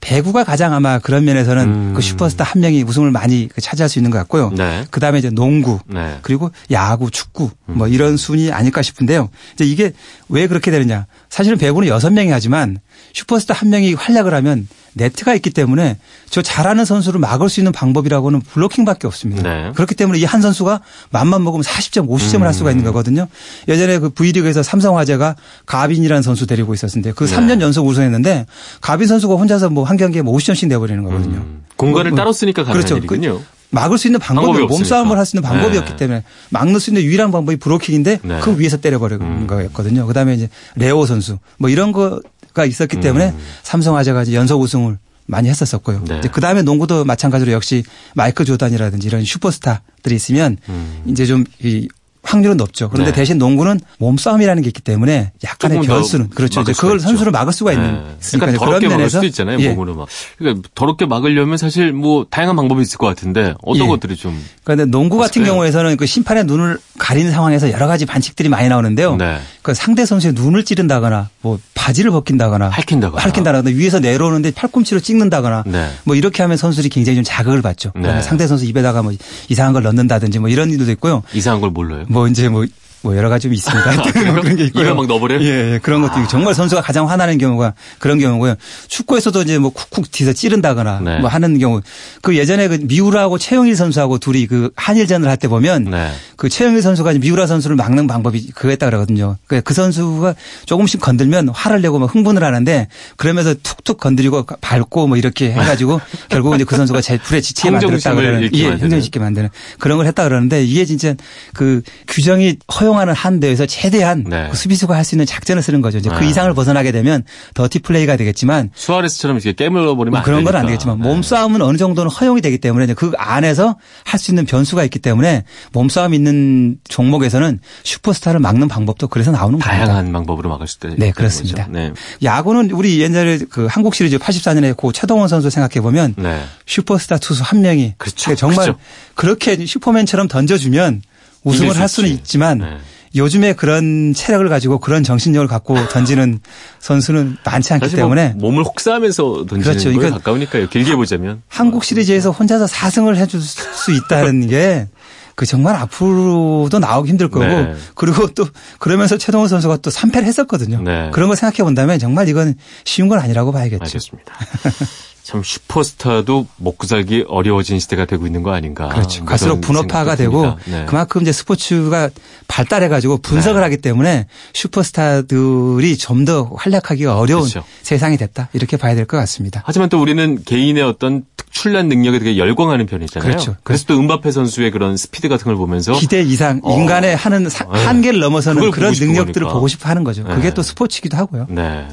[0.00, 1.92] 배구가 가장 아마 그런 면에서는 음.
[1.94, 4.50] 그 슈퍼스타 한 명이 우승을 많이 그 차지할 수 있는 것 같고요.
[4.50, 4.84] 네.
[4.90, 6.18] 그 다음에 이제 농구 네.
[6.22, 7.92] 그리고 야구, 축구 뭐 음.
[7.92, 9.30] 이런 순위 아닐까 싶은데요.
[9.54, 9.92] 이제 이게
[10.28, 11.06] 왜 그렇게 되느냐.
[11.30, 12.78] 사실은 배구는 여섯 명이 하지만
[13.14, 18.40] 슈퍼스타 한 명이 활약을 하면 네트가 있기 때문에 저 잘하는 선수를 막을 수 있는 방법이라고는
[18.40, 19.42] 블로킹밖에 없습니다.
[19.42, 19.72] 네.
[19.74, 20.80] 그렇기 때문에 이 한 선수가
[21.10, 22.42] 맘만 먹으면 40점, 50점을 음.
[22.44, 23.28] 할 수가 있는 거거든요.
[23.68, 27.36] 예전에 그 V리그에서 삼성화재가 가빈이라는 선수 데리고 있었는데 그 네.
[27.36, 28.46] 3년 연속 우승했는데
[28.80, 31.36] 가빈 선수가 혼자서 뭐 한 경기에 뭐 50점씩 내버리는 거거든요.
[31.38, 31.64] 음.
[31.76, 32.96] 공간을 뭐, 따로 쓰니까 가능한 그렇죠.
[32.96, 33.38] 일이군요.
[33.40, 35.96] 그 막을 수 있는 방법이, 방법이 몸싸움을 할 수 있는 방법이었기 네.
[35.96, 38.40] 때문에 막는 수 있는 유일한 방법이 브로킹인데 네.
[38.40, 39.46] 그 위에서 때려버리는 음.
[39.46, 40.06] 거였거든요.
[40.06, 42.20] 그다음에 이제 레오 선수 뭐 이런 거
[42.52, 43.38] 가 있었기 때문에 음.
[43.62, 46.04] 삼성화재가 연속 우승을 많이 했었었고요.
[46.06, 46.20] 네.
[46.32, 51.02] 그 다음에 농구도 마찬가지로 역시 마이크 조단이라든지 이런 슈퍼스타들이 있으면 음.
[51.06, 51.88] 이제 좀 이
[52.22, 52.88] 확률은 높죠.
[52.88, 53.16] 그런데 네.
[53.16, 56.60] 대신 농구는 몸싸움이라는 게 있기 때문에 약간의 변수는 그렇죠.
[56.60, 57.08] 이제 그걸 있죠.
[57.08, 58.38] 선수를 막을 수가 있는 네.
[58.38, 59.58] 그러니까 더럽게 막을 수도 있잖아요.
[59.58, 59.70] 예.
[59.70, 60.08] 몸으로 막.
[60.38, 63.88] 그러니까 더럽게 막으려면 사실 뭐 다양한 방법이 있을 것 같은데 어떤 예.
[63.88, 64.40] 것들이 좀.
[64.62, 69.16] 그런데 농구 같은 경우에서는 그 심판의 눈을 가리는 상황에서 여러 가지 반칙들이 많이 나오는데요.
[69.16, 69.38] 네.
[69.62, 75.90] 그 상대 선수의 눈을 찌른다거나 뭐 바지를 벗긴다거나 핥힌다거나 핥힌다거나 위에서 내려오는데 팔꿈치로 찍는다거나 네.
[76.04, 77.90] 뭐 이렇게 하면 선수들이 굉장히 좀 자극을 받죠.
[77.96, 78.22] 네.
[78.22, 79.12] 상대 선수 입에다가 뭐
[79.48, 81.24] 이상한 걸 넣는다든지 뭐 이런 일도 있고요.
[81.34, 82.04] 이상한 걸 몰라요?
[82.08, 82.64] 뭐 이제 뭐
[83.02, 83.90] 뭐 여러 가지 좀 있습니다.
[83.90, 84.94] 아, 그런 게 있고요.
[84.94, 85.42] 막 넣어버려요?
[85.42, 86.26] 예, 예 그런 것도 아.
[86.26, 88.54] 정말 선수가 가장 화나는 경우가 그런 경우고요.
[88.88, 91.18] 축구에서도 이제 뭐 쿡쿡 뒤에서 찌른다거나 네.
[91.18, 91.82] 뭐 하는 경우.
[92.22, 96.10] 그 예전에 그 미우라하고 최영일 선수하고 둘이 그 한일전을 할 때 보면 네.
[96.36, 99.38] 그 최영일 선수가 미우라 선수를 막는 방법이 그거였다 그러거든요.
[99.48, 100.34] 그, 그 선수가
[100.66, 106.54] 조금씩 건들면 화를 내고 막 흥분을 하는데 그러면서 툭툭 건드리고 밟고 뭐 이렇게 해가지고 결국
[106.54, 109.48] 이제 그 선수가 제 불에 지치게 만들었다 그러는 예, 행정짓게 만드는
[109.80, 111.14] 그런 걸 했다 그러는데 이게 진짜
[111.54, 114.48] 그 규정이 허용 허용하는 한도에서 최대한 네.
[114.50, 115.98] 그 수비수가 할 수 있는 작전을 쓰는 거죠.
[115.98, 116.28] 이제 그 네.
[116.28, 120.98] 이상을 벗어나게 되면 더티 플레이가 되겠지만 수아레스처럼 이렇게 깨물어 버리면 뭐 그런 건 안 되겠지만
[121.00, 121.08] 네.
[121.08, 126.14] 몸싸움은 어느 정도는 허용이 되기 때문에 그 안에서 할 수 있는 변수가 있기 때문에 몸싸움
[126.14, 129.58] 있는 종목에서는 슈퍼스타를 막는 방법도 그래서 나오는.
[129.58, 130.90] 다양한 방법으로 막을 수 있다.
[130.96, 131.66] 네, 그렇습니다.
[131.68, 131.92] 네.
[132.22, 136.40] 야구는 우리 옛날에 그 한국 시리즈 84년에 고 최동원 선수 생각해 보면 네.
[136.66, 138.34] 슈퍼스타 투수 한 명이 그렇죠.
[138.36, 138.78] 정말 그렇죠.
[139.16, 141.02] 그렇게 슈퍼맨처럼 던져주면
[141.44, 142.76] 우승을 할 수는 있지만 네.
[143.14, 146.40] 요즘에 그런 체력을 가지고 그런 정신력을 갖고 던지는
[146.80, 149.92] 선수는 많지 않기 뭐 때문에 뭐 몸을 혹사하면서 던지는 그렇죠.
[149.92, 150.68] 거에 가까우니까요.
[150.68, 154.86] 길게 보자면 한국 시리즈에서 혼자서 4승을 해줄 수 있다는 게
[155.34, 157.74] 그 정말 앞으로도 나오기 힘들 거고 네.
[157.94, 158.46] 그리고 또
[158.78, 160.82] 그러면서 최동호 선수가 또 3패를 했었거든요.
[160.82, 161.10] 네.
[161.12, 163.82] 그런 거 생각해 본다면 정말 이건 쉬운 건 아니라고 봐야겠죠.
[163.82, 164.34] 알겠습니다.
[165.24, 168.88] 참 슈퍼스타도 먹고 살기 어려워진 시대가 되고 있는 거 아닌가.
[168.88, 169.24] 그렇죠.
[169.24, 170.84] 갈수록 분업화가 되고 네.
[170.86, 172.10] 그만큼 이제 스포츠가
[172.48, 173.64] 발달해 가지고 분석을 네.
[173.66, 177.64] 하기 때문에 슈퍼스타들이 좀 더 활약하기가 어려운 그렇죠.
[177.82, 178.48] 세상이 됐다.
[178.52, 179.62] 이렇게 봐야 될 것 같습니다.
[179.66, 183.28] 하지만 또 우리는 개인의 어떤 특출난 능력에 되게 열광하는 편이잖아요.
[183.28, 183.56] 그렇죠.
[183.64, 186.76] 그래서 또 음바페 선수의 그런 스피드 같은 걸 보면서 기대 이상 어.
[186.76, 187.84] 인간의 하는 사, 네.
[187.84, 190.22] 한계를 넘어서는 그런 능력들을 보고 싶어 하는 거죠.
[190.24, 190.54] 그게 네.
[190.54, 191.46] 또 스포츠기도 하고요.
[191.48, 191.88] 네.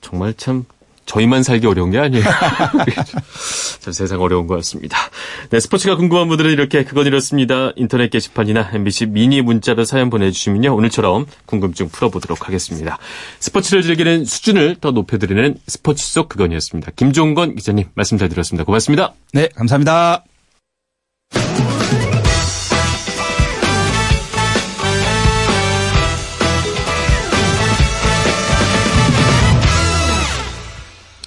[0.00, 0.64] 정말 참
[1.06, 2.24] 저희만 살기 어려운 게 아니에요.
[3.80, 4.98] 참 세상 어려운 것 같습니다.
[5.50, 7.72] 네, 스포츠가 궁금한 분들은 이렇게 그건 이렇습니다.
[7.76, 10.74] 인터넷 게시판이나 MBC 미니 문자로 사연 보내주시면요.
[10.74, 12.98] 오늘처럼 궁금증 풀어보도록 하겠습니다.
[13.40, 16.92] 스포츠를 즐기는 수준을 더 높여드리는 스포츠 속 그건이었습니다.
[16.96, 18.64] 김종건 기자님 말씀 잘 들었습니다.
[18.64, 19.14] 고맙습니다.
[19.32, 20.35] 네, 감사합니다.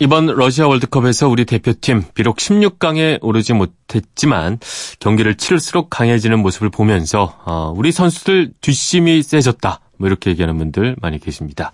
[0.02, 4.58] 이번 러시아 월드컵에서 우리 대표팀 비록 16강에 오르지 못했지만
[5.02, 9.82] 경기를 치를수록 강해지는 모습을 보면서 어, 우리 선수들 뒷심이 세졌다.
[9.98, 11.74] 뭐 이렇게 얘기하는 분들 많이 계십니다.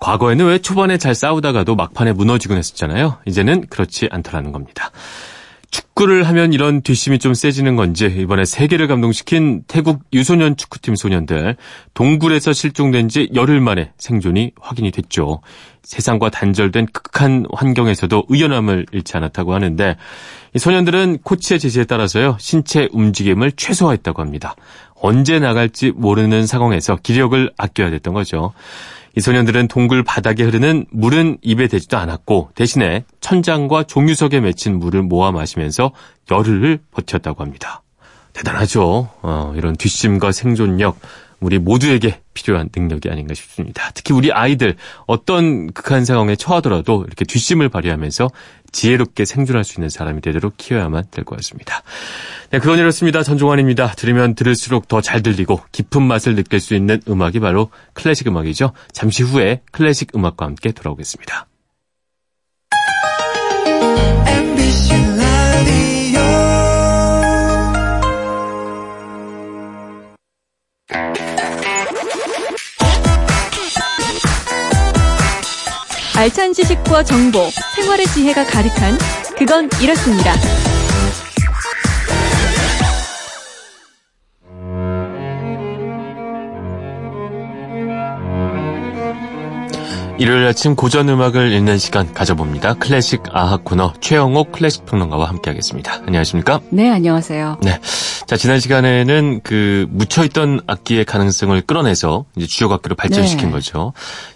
[0.00, 3.18] 과거에는 왜 초반에 잘 싸우다가도 막판에 무너지곤 했었잖아요.
[3.26, 4.90] 이제는 그렇지 않더라는 겁니다.
[5.70, 11.56] 축구를 하면 이런 뒷심이 좀 세지는 건지 이번에 세계를 감동시킨 태국 유소년 축구팀 소년들
[11.94, 15.40] 동굴에서 실종된 지 열흘 만에 생존이 확인이 됐죠.
[15.82, 19.96] 세상과 단절된 극한 환경에서도 의연함을 잃지 않았다고 하는데
[20.54, 24.56] 이 소년들은 코치의 지시에 따라서요 신체 움직임을 최소화했다고 합니다.
[24.94, 28.52] 언제 나갈지 모르는 상황에서 기력을 아껴야 됐던 거죠.
[29.16, 35.32] 이 소년들은 동굴 바닥에 흐르는 물은 입에 대지도 않았고 대신에 천장과 종유석에 맺힌 물을 모아
[35.32, 35.92] 마시면서
[36.30, 37.82] 열흘을 버텼다고 합니다.
[38.32, 39.08] 대단하죠.
[39.22, 40.98] 어, 이런 뒷심과 생존력
[41.40, 43.90] 우리 모두에게 필요한 능력이 아닌가 싶습니다.
[43.94, 44.76] 특히 우리 아이들
[45.06, 48.28] 어떤 극한 상황에 처하더라도 이렇게 뒷심을 발휘하면서
[48.72, 51.82] 지혜롭게 생존할 수 있는 사람이 되도록 키워야만 될 것 같습니다.
[52.50, 53.22] 네, 그건 이렇습니다.
[53.22, 53.92] 전종환입니다.
[53.92, 58.72] 들으면 들을수록 더 잘 들리고 깊은 맛을 느낄 수 있는 음악이 바로 클래식 음악이죠.
[58.92, 61.46] 잠시 후에 클래식 음악과 함께 돌아오겠습니다.
[76.20, 78.98] 알찬 지식과 정보, 생활의 지혜가 가득한
[79.38, 80.34] 그건 이렇습니다.
[90.20, 92.74] 일요일 아침 고전 음악을 읽는 시간 가져봅니다.
[92.74, 96.02] 클래식 아학 코너 최영옥 클래식 평론가와 함께하겠습니다.
[96.06, 96.60] 안녕하십니까?
[96.68, 97.60] 네, 안녕하세요.
[97.62, 97.80] 네.
[98.26, 103.50] 자, 지난 시간에는 그 묻혀있던 악기의 가능성을 끌어내서 이제 주요 악기로 발전시킨 네.
[103.50, 103.94] 거죠.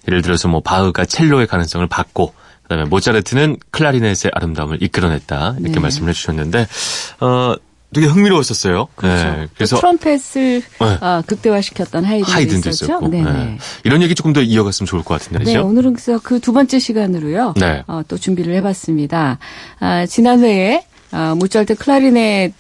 [0.09, 5.81] 예를 들어서 뭐 바흐가 첼로의 가능성을 받고 그다음에 모차르트는 클라리넷의 아름다움을 이끌어냈다 이렇게 네.
[5.81, 6.67] 말씀을 해주셨는데
[7.21, 7.57] 어
[7.93, 8.89] 되게 흥미로웠었어요.
[8.97, 9.25] 그렇죠.
[9.25, 10.87] 네, 그래서 트럼펫을 네.
[11.01, 13.01] 어, 극대화시켰던 하이든도, 하이든도 있었죠.
[13.09, 13.59] 네, 네.
[13.85, 17.55] 이런 얘기 조금 더 이어갔으면 좋을 것 같은데, 네, 오늘은 그래서 그 두 번째 시간으로요.
[17.57, 17.83] 네.
[17.87, 19.39] 어, 또 준비를 해봤습니다.
[19.81, 22.53] 아, 지난 회에 아, 모차르트 클라리넷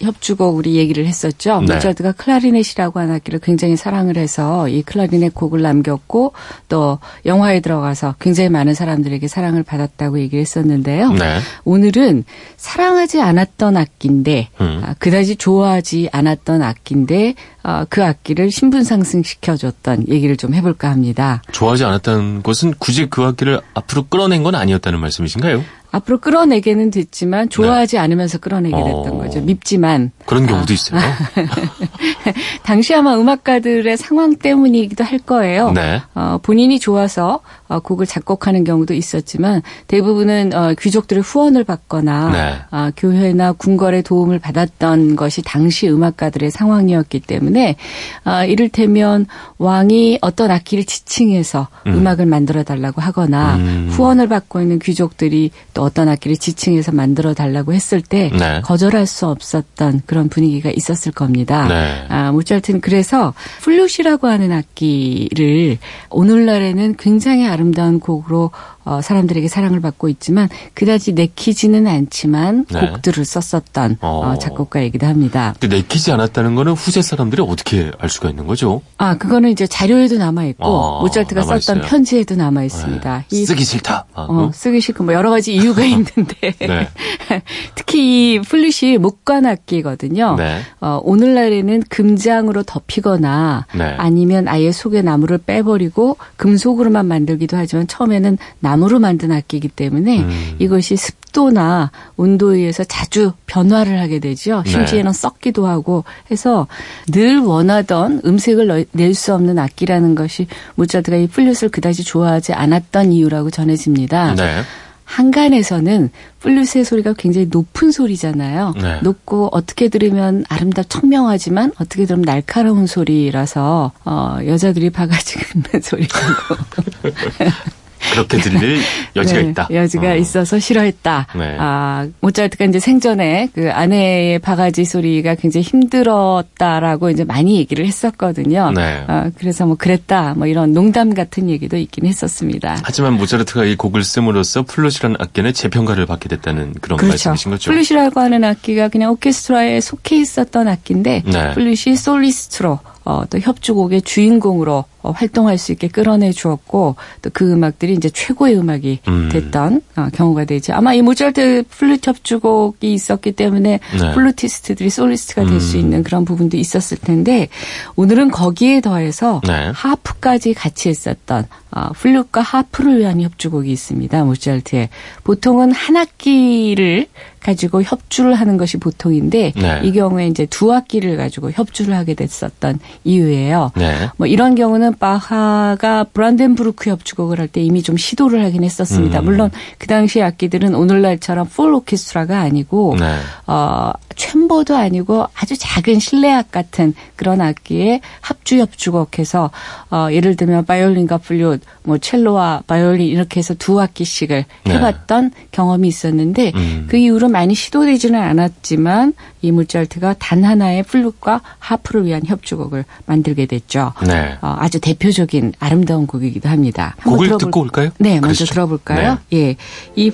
[0.00, 1.60] 협주곡 우리 얘기를 했었죠.
[1.60, 1.74] 네.
[1.74, 6.32] 모차르트가 클라리넷이라고 하는 악기를 굉장히 사랑을 해서 이 클라리넷 곡을 남겼고
[6.68, 11.12] 또 영화에 들어가서 굉장히 많은 사람들에게 사랑을 받았다고 얘기를 했었는데요.
[11.12, 11.38] 네.
[11.64, 12.24] 오늘은
[12.56, 14.82] 사랑하지 않았던 악기인데 음.
[14.84, 21.42] 아, 그다지 좋아하지 않았던 악기인데 어, 그 악기를 신분 상승시켜줬던 얘기를 좀 해볼까 합니다.
[21.52, 25.64] 좋아하지 않았다는 것은 굳이 그 악기를 앞으로 끌어낸 건 아니었다는 말씀이신가요?
[25.96, 28.00] 앞으로 끌어내게는 됐지만 좋아하지 네.
[28.00, 29.18] 않으면서 끌어내게 됐던 어...
[29.18, 29.40] 거죠.
[29.40, 30.74] 밉지만 그런 경우도 아.
[30.74, 31.00] 있어요.
[32.62, 35.72] 당시 아마 음악가들의 상황 때문이기도 할 거예요.
[35.72, 36.02] 네.
[36.14, 42.54] 어, 본인이 좋아서 어, 곡을 작곡하는 경우도 있었지만 대부분은 어, 귀족들의 후원을 받거나 네.
[42.70, 47.76] 어, 교회나 궁궐의 도움을 받았던 것이 당시 음악가들의 상황이었기 때문에
[48.24, 49.26] 어, 이를테면
[49.58, 52.06] 왕이 어떤 악기를 지칭해서 음.
[52.06, 53.88] 악을 만들어 달라고 하거나 음.
[53.90, 58.60] 후원을 받고 있는 귀족들이 또 어떤 악기를 지칭해서 만들어 달라고 했을 때 네.
[58.62, 61.68] 거절할 수 없었던 그런 분위기가 있었을 겁니다.
[61.68, 62.04] 네.
[62.08, 65.78] 아, 모차르트는 그래서 플루트라고 하는 악기를
[66.10, 68.50] 오늘날에는 굉장히 아름다운 곡으로
[68.86, 72.88] 어, 사람들에게 사랑을 받고 있지만 그다지 내키지는 않지만 네.
[72.88, 74.30] 곡들을 썼었던 어.
[74.30, 75.54] 어, 작곡가이기도 합니다.
[75.58, 78.82] 근데 내키지 않았다는 거는 후세 사람들이 어떻게 알 수가 있는 거죠?
[78.96, 83.24] 아 그거는 이제 자료에도 남아 있고 어, 모차르트가 썼던 편지에도 남아 있습니다.
[83.28, 83.44] 네.
[83.44, 84.06] 쓰기 싫다.
[84.14, 86.88] 아, 어, 쓰기 싫고 뭐 여러 가지 이유가 있는데 네.
[87.74, 90.36] 특히 이 플룻이 목관악기거든요.
[90.38, 90.60] 네.
[90.80, 93.82] 어, 오늘날에는 금장으로 덮이거나 네.
[93.98, 100.56] 아니면 아예 속에 나무를 빼버리고 금속으로만 만들기도 하지만 처음에는 나 나무로 만든 악기이기 때문에 음.
[100.58, 104.62] 이것이 습도나 온도에 의해서 자주 변화를 하게 되죠.
[104.64, 104.70] 네.
[104.70, 105.18] 심지어는 네.
[105.18, 106.66] 썩기도 하고 해서
[107.08, 113.50] 늘 원하던 음색을 낼 수 없는 악기라는 것이 모차르트가 이 플룻을 그다지 좋아하지 않았던 이유라고
[113.50, 114.34] 전해집니다.
[114.34, 114.60] 네.
[115.04, 116.10] 한간에서는
[116.40, 118.74] 플룻의 소리가 굉장히 높은 소리잖아요.
[118.82, 119.00] 네.
[119.02, 126.56] 높고 어떻게 들으면 아름답 청명하지만 어떻게 들으면 날카로운 소리라서 어, 여자들이 바가지 긁는 소리라고
[128.12, 128.80] 그렇게 들릴
[129.16, 129.68] 여지가 네, 있다.
[129.70, 130.16] 여지가 어.
[130.16, 131.26] 있어서 싫어했다.
[131.36, 131.56] 네.
[131.58, 138.72] 아, 모차르트가 이제 생전에 그 아내의 바가지 소리가 굉장히 힘들었다라고 이제 많이 얘기를 했었거든요.
[138.74, 139.04] 네.
[139.06, 140.34] 아, 그래서 뭐 그랬다.
[140.36, 142.78] 뭐 이런 농담 같은 얘기도 있긴 했었습니다.
[142.82, 147.30] 하지만 모차르트가 이 곡을 씀으로써 플룻이라는 악기는 재평가를 받게 됐다는 그런 그렇죠.
[147.30, 147.70] 말씀이신 거죠.
[147.70, 151.52] 플룻이라고 하는 악기가 그냥 오케스트라에 속해 있었던 악기인데 네.
[151.54, 157.95] 플룻이 솔리스트로 어, 또 협주곡의 주인공으로 어, 활동할 수 있게 끌어내 주었고 또 그 음악들이
[157.96, 159.28] 이제 최고의 음악이 음.
[159.30, 160.74] 됐던 어, 경우가 되죠.
[160.74, 164.14] 아마 이 모차르트 플루트 협주곡이 있었기 때문에 네.
[164.14, 165.80] 플루티스트들이 솔리스트가 될수 음.
[165.80, 167.48] 있는 그런 부분도 있었을 텐데
[167.96, 169.70] 오늘은 거기에 더해서 네.
[169.74, 174.24] 하프까지 같이 했었던 어, 플룻과 하프를 위한 협주곡이 있습니다.
[174.24, 174.88] 모차르트의
[175.24, 177.06] 보통은 한 악기를
[177.40, 179.80] 가지고 협주를 하는 것이 보통인데 네.
[179.84, 183.72] 이 경우에 이제 두 악기를 가지고 협주를 하게 됐었던 이유예요.
[183.76, 184.08] 네.
[184.16, 189.20] 뭐 이런 경우는 바하가 브란덴부르크 협주곡을 할 때 이미 좀 시도를 하긴 했었습니다.
[189.20, 189.24] 음.
[189.24, 193.14] 물론 그 당시 악기들은 오늘날처럼 full 오케스트라가 아니고 네.
[193.46, 199.50] 어 chamber도 아니고 아주 작은 실내악 같은 그런 악기의 합주 협주곡해서
[199.92, 204.74] 어 예를 들면 바이올린과 플룻, 뭐 첼로와 바이올린 이렇게 해서 두 악기씩을 네.
[204.74, 206.86] 해봤던 경험이 있었는데 음.
[206.88, 213.92] 그 이후로 많이 시도되지는 않았지만 이 모차르트가 단 하나의 플룻과 하프를 위한 협주곡을 만들게 됐죠.
[214.06, 214.36] 네.
[214.42, 216.96] 어, 아주 대표적인 아름다운 곡이기도 합니다.
[217.04, 217.46] 곡을 들어볼...
[217.46, 217.90] 듣고 올까요?
[217.98, 218.52] 네, 먼저 그러시죠.
[218.52, 219.18] 들어볼까요?
[219.30, 219.38] 네.
[219.38, 219.56] 예,
[219.94, 220.10] 이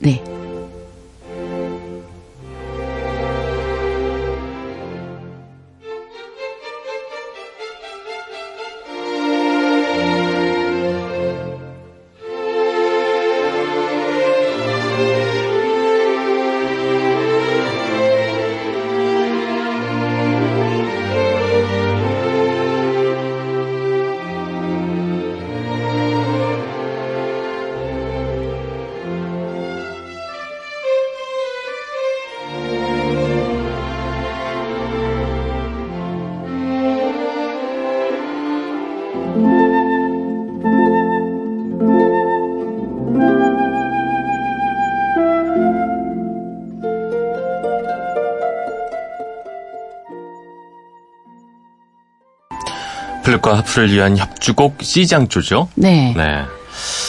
[0.00, 0.22] 네.
[53.38, 55.68] 플룻과 하프를 위한 협주곡 C장조죠.
[55.74, 56.14] 네.
[56.16, 56.42] 네.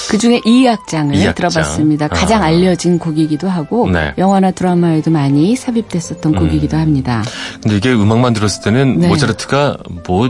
[0.09, 1.35] 그 중에 2악장을 2악장.
[1.35, 2.07] 들어봤습니다.
[2.07, 2.47] 가장 아.
[2.47, 4.13] 알려진 곡이기도 하고 네.
[4.17, 6.39] 영화나 드라마에도 많이 삽입됐었던 음.
[6.39, 7.23] 곡이기도 합니다.
[7.61, 9.07] 근데 이게 음악만 들었을 때는 네.
[9.07, 10.29] 모차르트가 뭐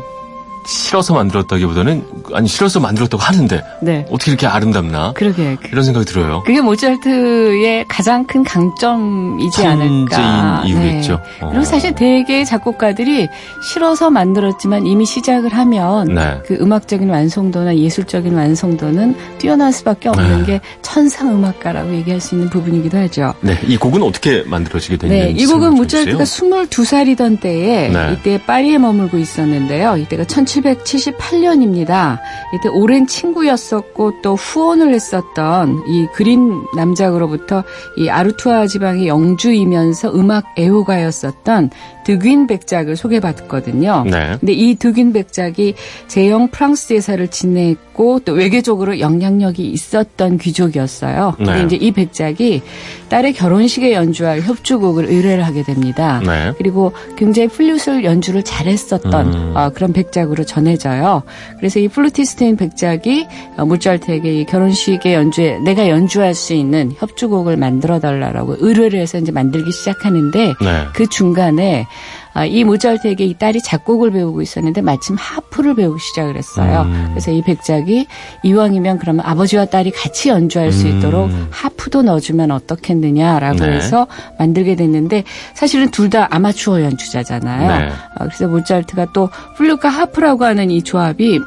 [0.68, 4.06] 싫어서 만들었다기보다는 아니 싫어서 만들었다고 하는데 네.
[4.12, 5.14] 어떻게 이렇게 아름답나?
[5.14, 6.44] 그러게 이런 생각이 들어요.
[6.44, 10.64] 그게 모차르트의 가장 큰 강점이지 않을까.
[10.66, 11.20] 이유겠죠.
[11.22, 11.46] 네.
[11.46, 11.50] 어.
[11.50, 13.28] 그리고 사실 대개 작곡가들이
[13.62, 16.40] 싫어서 만들었지만 이미 시작을 하면 네.
[16.46, 20.46] 그 음악적인 완성도나 예술적인 완성도는 뛰어날 수밖에 없는 네.
[20.46, 23.34] 게 천상 음악가라고 얘기할 수 있는 부분이기도 하죠.
[23.42, 25.34] 네, 이 곡은 어떻게 만들어지게 됐는지.
[25.34, 28.14] 네, 이 곡은 모차르트가 22살이던 때에 네.
[28.14, 29.98] 이때 파리에 머물고 있었는데요.
[29.98, 32.18] 이때가 1778년입니다.
[32.54, 37.66] 이때 오랜 친구였었고 또 후원을 했었던 이 그린 남작으로부터
[37.98, 41.70] 이 아르투아 지방의 영주이면서 음악 애호가였었던
[42.10, 44.06] 드 귄 백작을 소개받았거든요.
[44.10, 44.38] 네.
[44.40, 45.76] 근데 이 드 귄 백작이
[46.08, 51.36] 재영 프랑스 대사를 지냈고 또 외교적으로 영향력이 있었던 귀족이었어요.
[51.38, 51.46] 네.
[51.46, 52.64] 근데 이제 이 백작이
[53.10, 56.20] 딸의 결혼식에 연주할 협주곡을 의뢰를 하게 됩니다.
[56.26, 56.54] 네.
[56.58, 59.54] 그리고 굉장히 플룻을 연주를 잘했었던 음.
[59.56, 61.24] 어, 그런 백작으로 전해져요.
[61.58, 68.00] 그래서 이 플루티스트인 백작이 어, 모차르트에게 이 결혼식에 연주에 내가 연주할 수 있는 협주곡을 만들어
[68.00, 70.86] 달라라고 의뢰를 해서 이제 만들기 시작하는데 네.
[70.94, 71.99] 그 중간에 아,
[72.46, 76.82] 이 모차르트에게 이 딸이 작곡을 배우고 있었는데 마침 하프를 배우기 시작을 했어요.
[76.82, 77.08] 음.
[77.12, 78.06] 그래서 이 백작이
[78.44, 81.48] 이왕이면 그러면 아버지와 딸이 같이 연주할 수 있도록 음.
[81.52, 83.72] 하프도 넣어주면 어떻겠느냐라고 네.
[83.74, 85.24] 해서 만들게 됐는데
[85.54, 87.68] 사실은 둘 다 아마추어 연주자잖아요.
[87.68, 87.90] 네.
[88.16, 91.40] 아, 그래서 모차르트가 또 플루카 하프라고 하는 이 조합이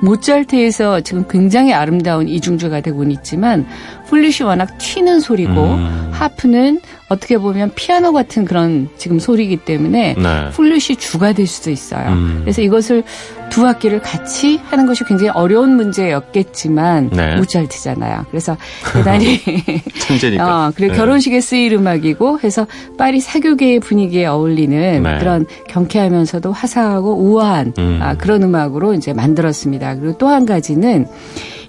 [0.00, 3.66] 모차르트에서 지금 굉장히 아름다운 이중주가 되고 있지만
[4.08, 6.10] 플룻이 워낙 튀는 소리고 음.
[6.12, 10.50] 하프는 어떻게 보면 피아노 같은 그런 지금 소리이기 때문에 네.
[10.50, 12.10] 플룻이 주가 될 수도 있어요.
[12.10, 12.40] 음.
[12.42, 13.02] 그래서 이것을
[13.50, 17.36] 두 악기를 같이 하는 것이 굉장히 어려운 문제였겠지만 네.
[17.36, 18.26] 모차르트잖아요.
[18.30, 18.56] 그래서
[18.92, 19.40] 대단히
[20.00, 20.66] 천재니까.
[20.68, 20.98] 어, 그리고 네.
[20.98, 25.18] 결혼식에 쓰일 음악이고 해서 파리 사교계의 분위기에 어울리는 네.
[25.18, 27.98] 그런 경쾌하면서도 화사하고 우아한 음.
[28.02, 29.96] 아, 그런 음악으로 이제 만들었습니다.
[29.96, 31.06] 그리고 또 한 가지는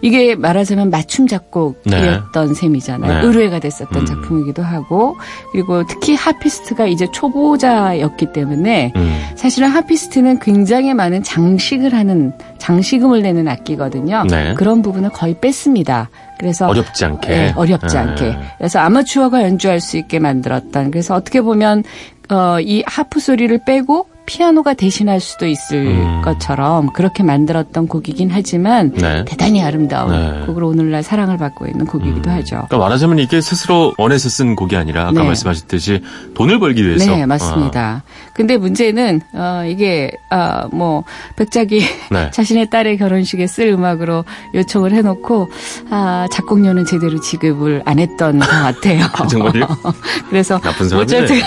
[0.01, 2.53] 이게 말하자면 맞춤 작곡이었던 네.
[2.53, 3.21] 셈이잖아요.
[3.21, 3.27] 네.
[3.27, 4.05] 의뢰가 됐었던 음.
[4.05, 5.17] 작품이기도 하고
[5.51, 9.21] 그리고 특히 하피스트가 이제 초보자였기 때문에 음.
[9.35, 14.25] 사실은 하피스트는 굉장히 많은 장식을 하는 장식음을 내는 악기거든요.
[14.29, 14.53] 네.
[14.55, 16.09] 그런 부분을 거의 뺐습니다.
[16.37, 17.97] 그래서 어렵지 않게 네, 어렵지 네.
[17.97, 21.83] 않게 그래서 아마추어가 연주할 수 있게 만들었던 그래서 어떻게 보면
[22.29, 26.21] 어, 이 하프 소리를 빼고 피아노가 대신할 수도 있을 음.
[26.23, 29.25] 것처럼 그렇게 만들었던 곡이긴 하지만 네.
[29.25, 30.45] 대단히 아름다운 네.
[30.45, 32.35] 곡으로 오늘날 사랑을 받고 있는 곡이기도 음.
[32.35, 32.67] 하죠.
[32.67, 35.23] 그러니까 말하자면 이게 스스로 원해서 쓴 곡이 아니라 아까 네.
[35.23, 36.03] 말씀하셨듯이
[36.35, 37.09] 돈을 벌기 위해서.
[37.09, 38.03] 네, 맞습니다.
[38.05, 38.28] 어.
[38.39, 41.03] 근데 문제는 어 이게 어뭐
[41.35, 42.31] 백작이 네.
[42.31, 44.23] 자신의 딸의 결혼식에 쓸 음악으로
[44.53, 45.49] 요청을 해놓고
[45.89, 49.01] 아 작곡료는 제대로 지급을 안 했던 것 같아요.
[49.29, 49.67] 정말요?
[50.29, 51.41] 그래서 나쁜 사람이네.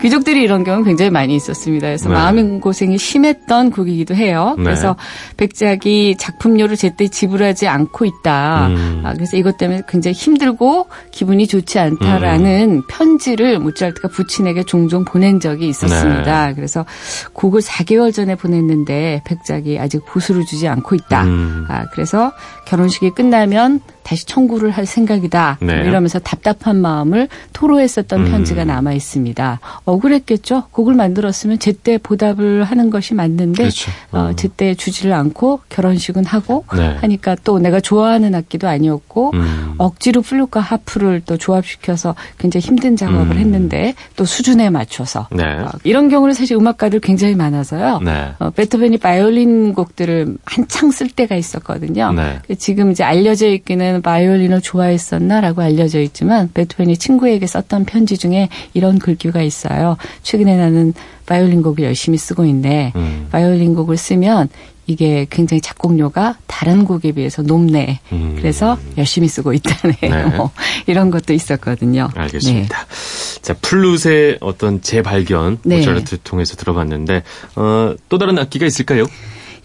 [0.00, 1.88] 귀족들이 이런 경우 굉장히 많이 있었습니다.
[1.88, 2.14] 그래서 네.
[2.14, 4.54] 마음 고생이 심했던 곡이기도 해요.
[4.58, 4.64] 네.
[4.64, 4.94] 그래서
[5.38, 8.68] 백작이 작품료를 제때 지불하지 않고 있다.
[8.68, 9.02] 음.
[9.04, 12.82] 아, 그래서 이것 때문에 굉장히 힘들고 기분이 좋지 않다라는 음.
[12.88, 16.46] 편지를 모차르트가 부친에게 종종 보낸 적이 있었습니다.
[16.48, 16.54] 네.
[16.54, 16.84] 그래서
[17.32, 21.24] 곡을 4개월 전에 보냈는데 백작이 아직 보수를 주지 않고 있다.
[21.24, 21.66] 음.
[21.68, 22.32] 아, 그래서
[22.66, 25.58] 결혼식이 끝나면 다시 청구를 할 생각이다.
[25.62, 25.80] 네.
[25.80, 28.30] 이러면서 답답한 마음을 토로했었던 음.
[28.30, 29.60] 편지가 남아 있습니다.
[29.86, 30.64] 억울했겠죠.
[30.70, 33.90] 곡을 만들었으면 제때 보답을 하는 것이 맞는데 그렇죠.
[34.12, 34.18] 어.
[34.24, 36.96] 어, 제때 주지를 않고 결혼식은 하고 네.
[37.00, 39.74] 하니까 또 내가 좋아하는 악기도 아니었고 음.
[39.78, 43.38] 억지로 플룻과 하프를 또 조합시켜서 굉장히 힘든 작업을 음.
[43.38, 45.44] 했는데 또 수준에 맞춰서 네.
[45.62, 48.00] 어, 이런 경우는 사실 음악가들 굉장히 많아서요.
[48.04, 48.32] 네.
[48.38, 52.12] 어, 베토벤이 바이올린 곡들을 한창 쓸 때가 있었거든요.
[52.12, 52.40] 네.
[52.58, 59.42] 지금 이제 알려져 있기는 바이올린을 좋아했었나라고 알려져 있지만 베토벤이 친구에게 썼던 편지 중에 이런 글귀가
[59.42, 59.96] 있어요.
[60.22, 60.94] 최근에 나는
[61.26, 63.28] 바이올린 곡을 열심히 쓰고 있는데 음.
[63.30, 64.48] 바이올린 곡을 쓰면
[64.86, 68.00] 이게 굉장히 작곡료가 다른 곡에 비해서 높네.
[68.12, 68.34] 음.
[68.36, 69.96] 그래서 열심히 쓰고 있다네.
[70.00, 70.24] 네.
[70.36, 70.50] 뭐
[70.86, 72.08] 이런 것도 있었거든요.
[72.14, 72.78] 알겠습니다.
[72.78, 73.40] 네.
[73.42, 75.78] 자, 플룻의 어떤 재발견 네.
[75.78, 77.22] 모차르트 통해서 들어봤는데
[77.56, 79.06] 어, 또 다른 악기가 있을까요?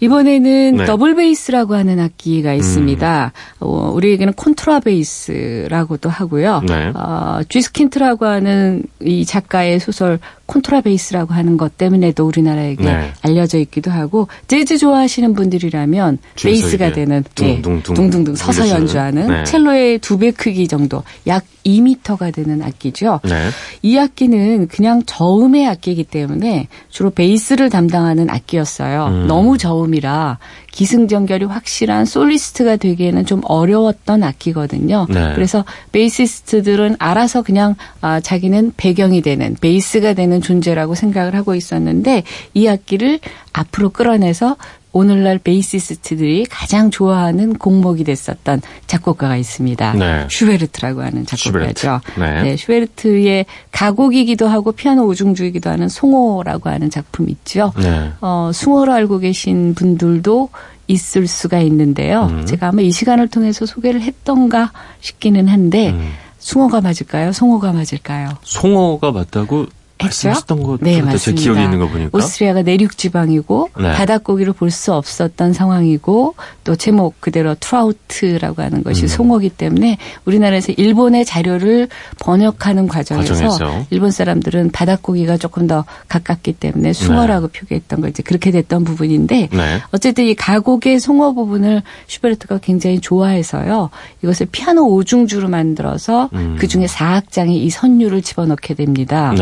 [0.00, 0.84] 이번에는 네.
[0.86, 3.32] 더블 베이스라고 하는 악기가 있습니다.
[3.34, 3.56] 음.
[3.60, 6.62] 어, 우리에게는 콘트라 베이스라고도 하고요.
[6.66, 6.92] 네.
[6.94, 10.18] 어, 쥐스킨트라고 하는 이 작가의 소설
[10.50, 13.12] 콘트라베이스라고 하는 것 때문에도 우리나라에게 네.
[13.22, 19.44] 알려져 있기도 하고 재즈 좋아하시는 분들이라면 베이스가 되는 둥둥둥, 네, 둥둥 서서 연주하는 네.
[19.44, 23.20] 첼로의 두 배 크기 정도 약 2미터가 되는 악기죠.
[23.24, 23.48] 네.
[23.82, 29.06] 이 악기는 그냥 저음의 악기이기 때문에 주로 베이스를 담당하는 악기였어요.
[29.06, 29.26] 음.
[29.26, 30.38] 너무 저음이라
[30.70, 35.06] 기승전결이 확실한 솔리스트가 되기에는 좀 어려웠던 악기거든요.
[35.10, 35.32] 네.
[35.34, 42.22] 그래서 베이시스트들은 알아서 그냥 아, 자기는 배경이 되는 베이스가 되는 존재라고 생각을 하고 있었는데
[42.54, 43.20] 이 악기를
[43.52, 44.56] 앞으로 끌어내서
[44.92, 49.92] 오늘날 베이시스트들이 가장 좋아하는 곡목이 됐었던 작곡가가 있습니다.
[49.94, 50.26] 네.
[50.28, 51.40] 슈베르트라고 하는 작곡가죠.
[51.82, 52.20] 슈베르트.
[52.20, 52.42] 네.
[52.42, 52.56] 네.
[52.56, 57.72] 슈베르트의 가곡이기도 하고 피아노 오중주이기도 하는 송어라고 하는 작품 있죠.
[57.78, 58.10] 네.
[58.20, 60.48] 어, 숭어로 알고 계신 분들도
[60.88, 62.26] 있을 수가 있는데요.
[62.26, 62.46] 음.
[62.46, 66.10] 제가 아마 이 시간을 통해서 소개를 했던가 싶기는 한데 음.
[66.40, 67.32] 숭어가 맞을까요?
[67.32, 68.30] 송어가 맞을까요?
[68.42, 69.66] 송어가 맞다고
[70.02, 71.18] 말씀하셨던 것 네, 맞습니다.
[71.18, 73.92] 제 기억에 있는 거 보니까 오스트리아가 내륙 지방이고 네.
[73.92, 76.34] 바닷고기를 볼 수 없었던 상황이고
[76.64, 79.08] 또 제목 그대로 trout라고 하는 것이 음.
[79.08, 81.88] 송어기 때문에 우리나라에서 일본의 자료를
[82.20, 83.86] 번역하는 과정에서 과정에서.
[83.90, 87.58] 일본 사람들은 바닷고기가 조금 더 가깝기 때문에 숭어라고 네.
[87.60, 89.80] 표기했던 거 이제 그렇게 됐던 부분인데 네.
[89.90, 93.90] 어쨌든 이 가곡의 송어 부분을 슈베르트가 굉장히 좋아해서요.
[94.22, 96.56] 이것을 피아노 오중주로 만들어서 음.
[96.60, 99.32] 그 중에 사악장에 이 선율을 집어넣게 됩니다.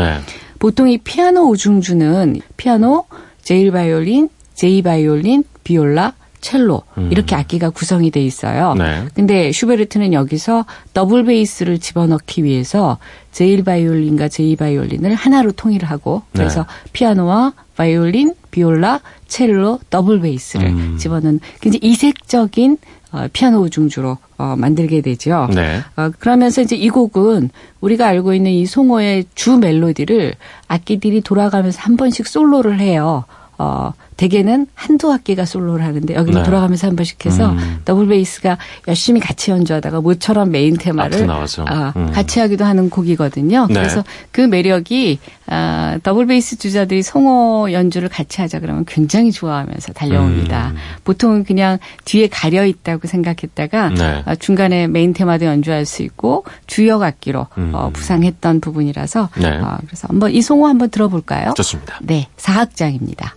[0.59, 0.65] 네.
[0.65, 3.05] 보통 이 피아노 오중주는 피아노,
[3.41, 7.09] 제일 바이올린, 제이 바이올린, 비올라, 첼로 음.
[7.11, 8.73] 이렇게 악기가 구성이 돼 있어요.
[8.75, 9.05] 네.
[9.13, 12.97] 근데 슈베르트는 여기서 더블 베이스를 집어넣기 위해서
[13.31, 16.89] 제일 바이올린과 제이 바이올린을 하나로 통일하고 그래서 네.
[16.93, 20.97] 피아노와 바이올린, 비올라, 첼로, 더블 베이스를 음.
[20.97, 22.98] 집어넣는 굉장히 이색적인 어,
[23.33, 25.47] 피아노 오중주로 어, 만들게 되죠.
[25.53, 25.81] 네.
[25.95, 27.49] 어, 그러면서 이제 이 곡은
[27.81, 30.35] 우리가 알고 있는 이 송어의 주 멜로디를
[30.67, 33.25] 악기들이 돌아가면서 한 번씩 솔로를 해요.
[33.57, 36.45] 어, 대개는 한두 악기가 솔로를 하는데 여기는 네.
[36.45, 37.79] 돌아가면서 한 번씩 해서 음.
[37.85, 38.57] 더블 베이스가
[38.89, 41.25] 열심히 같이 연주하다가 모처럼 메인 테마를
[41.65, 42.11] 아, 음.
[42.11, 43.67] 같이 하기도 하는 곡이거든요.
[43.67, 43.75] 네.
[43.75, 50.71] 그래서 그 매력이 아, 더블 베이스 주자들이 송어 연주를 같이 하자 그러면 굉장히 좋아하면서 달려옵니다.
[50.71, 50.75] 음.
[51.05, 54.23] 보통은 그냥 뒤에 가려 있다고 생각했다가 네.
[54.25, 57.71] 아, 중간에 메인 테마도 연주할 수 있고 주역 악기로 음.
[57.73, 59.47] 어, 부상했던 부분이라서 네.
[59.59, 61.53] 어, 그래서 한번 이 송어 한번 들어볼까요?
[61.55, 61.99] 좋습니다.
[62.01, 63.35] 네, 사악장입니다.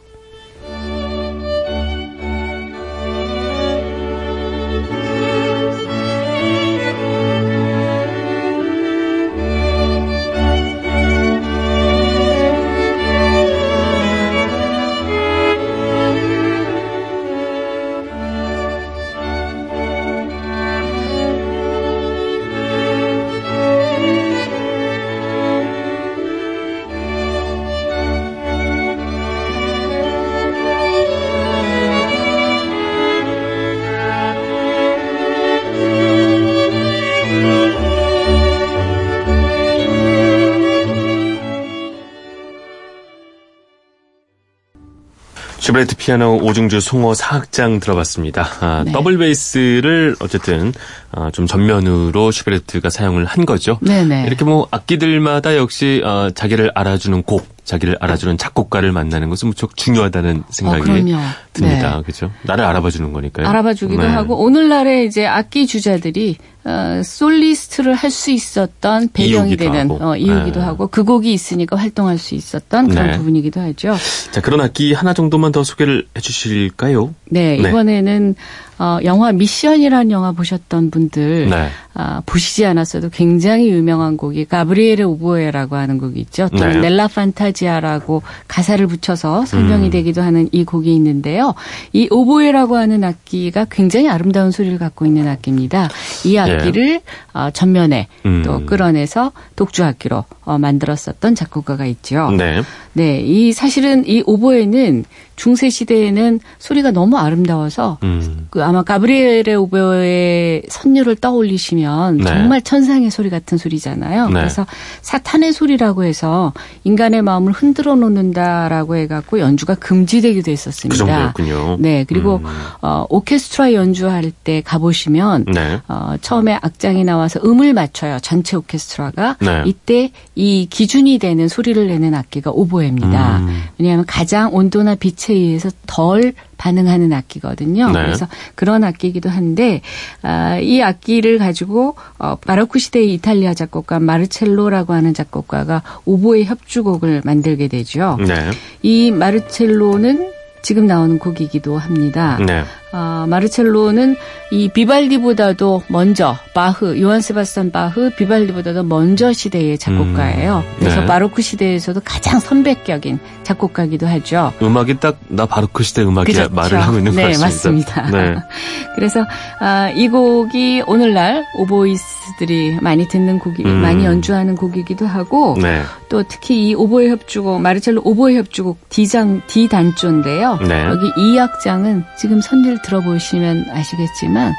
[45.62, 48.48] 슈베르트 피아노 오중주 송어 사악장 들어봤습니다.
[48.58, 48.90] 아, 네.
[48.90, 50.72] 더블 베이스를 어쨌든
[51.12, 53.78] 아, 좀 전면으로 슈베르트가 사용을 한 거죠.
[53.80, 54.24] 네네.
[54.26, 60.44] 이렇게 뭐 악기들마다 역시 아, 자기를 알아주는 곡 자기를 알아주는 작곡가를 만나는 것은 무척 중요하다는
[60.50, 61.18] 생각이 어,
[61.52, 61.96] 듭니다.
[61.96, 62.02] 네.
[62.02, 62.30] 그렇죠?
[62.42, 63.46] 나를 알아봐주는 거니까요.
[63.46, 64.08] 알아봐주기도 네.
[64.08, 69.98] 하고 오늘날의 이제 악기 주자들이 어, 솔리스트를 할 수 있었던 배경이 되는 하고.
[70.04, 70.66] 어, 이유기도 네.
[70.66, 73.16] 하고 그 곡이 있으니까 활동할 수 있었던 그런 네.
[73.16, 73.96] 부분이기도 하죠.
[74.32, 77.14] 자 그런 악기 하나 정도만 더 소개를 해주실까요?
[77.30, 77.68] 네, 네.
[77.68, 78.34] 이번에는
[78.78, 81.68] 어, 영화 미션이라는 영화 보셨던 분들 네.
[81.94, 86.48] 아, 보시지 않았어도 굉장히 유명한 곡이 가브리엘의 오보에라고 하는 곡이 있죠.
[86.56, 86.80] 또 네.
[86.80, 89.90] Nella Fantasia라고 가사를 붙여서 설명이 음.
[89.90, 91.54] 되기도 하는 이 곡이 있는데요.
[91.92, 95.90] 이 오보에라고 하는 악기가 굉장히 아름다운 소리를 갖고 있는 악기입니다.
[96.24, 96.38] 이 예.
[96.38, 97.02] 악기를 네.
[97.34, 98.42] 어, 전면에 음.
[98.44, 102.30] 또 끌어내서 독주 악기로 어, 만들었었던 작곡가가 있죠.
[102.30, 102.62] 네.
[102.94, 105.04] 네, 이 사실은 이 오보에는
[105.36, 108.46] 중세 시대에는 소리가 너무 아름다워서 음.
[108.50, 112.24] 그 아마 가브리엘의 오보의 선율을 떠올리시면 네.
[112.24, 114.26] 정말 천상의 소리 같은 소리잖아요.
[114.28, 114.34] 네.
[114.34, 114.66] 그래서
[115.00, 116.52] 사탄의 소리라고 해서
[116.84, 121.04] 인간의 마음을 흔들어 놓는다라고 해갖고 연주가 금지되기도 했었습니다.
[121.04, 121.76] 그 정도였군요.
[121.80, 122.46] 네, 그리고 음.
[122.82, 125.80] 어, 오케스트라 연주할 때 가보시면 네.
[125.88, 128.18] 어, 처음에 악장이 나와서 음을 맞춰요.
[128.20, 129.62] 전체 오케스트라가 네.
[129.64, 133.38] 이때 이 기준이 되는 소리를 내는 악기가 오보에입니다.
[133.38, 133.62] 음.
[133.78, 137.90] 왜냐하면 가장 온도나 빛에 의해서 덜 반응하는 악기거든요.
[137.90, 138.02] 네.
[138.02, 139.82] 그래서 그런 악기이기도 한데
[140.22, 147.68] 아, 이 악기를 가지고 어, 바로크 시대의 이탈리아 작곡가 마르첼로라고 하는 작곡가가 오보의 협주곡을 만들게
[147.68, 148.16] 되죠.
[148.26, 148.50] 네.
[148.82, 152.38] 이 마르첼로는 지금 나오는 곡이기도 합니다.
[152.46, 152.64] 네.
[152.92, 154.16] 어, 마르첼로는
[154.50, 160.62] 이 비발디보다도 먼저 바흐, 요한 세바스찬 바흐, 비발디보다도 먼저 시대의 작곡가예요.
[160.66, 161.06] 음, 그래서 네.
[161.06, 164.52] 바로크 시대에서도 가장 선배격인 작곡가기도 하죠.
[164.62, 166.54] 음악이 딱 나 바로크 시대 음악이야 그렇죠.
[166.54, 168.02] 말을 하고 있는 네, 것 같습니다.
[168.02, 168.48] 네, 맞습니다.
[168.94, 169.24] 그래서
[169.60, 173.80] 아, 이 곡이 오늘날 오보이스들이 많이 듣는 곡이 음.
[173.80, 175.82] 많이 연주하는 곡이기도 하고 네.
[176.10, 180.58] 또 특히 이 오보의 협주곡 마르첼로 오보의 협주곡 D장 D 단조인데요.
[180.68, 180.84] 네.
[180.84, 184.52] 여기 이 악장은 지금 선율 들어보시면 아시겠지만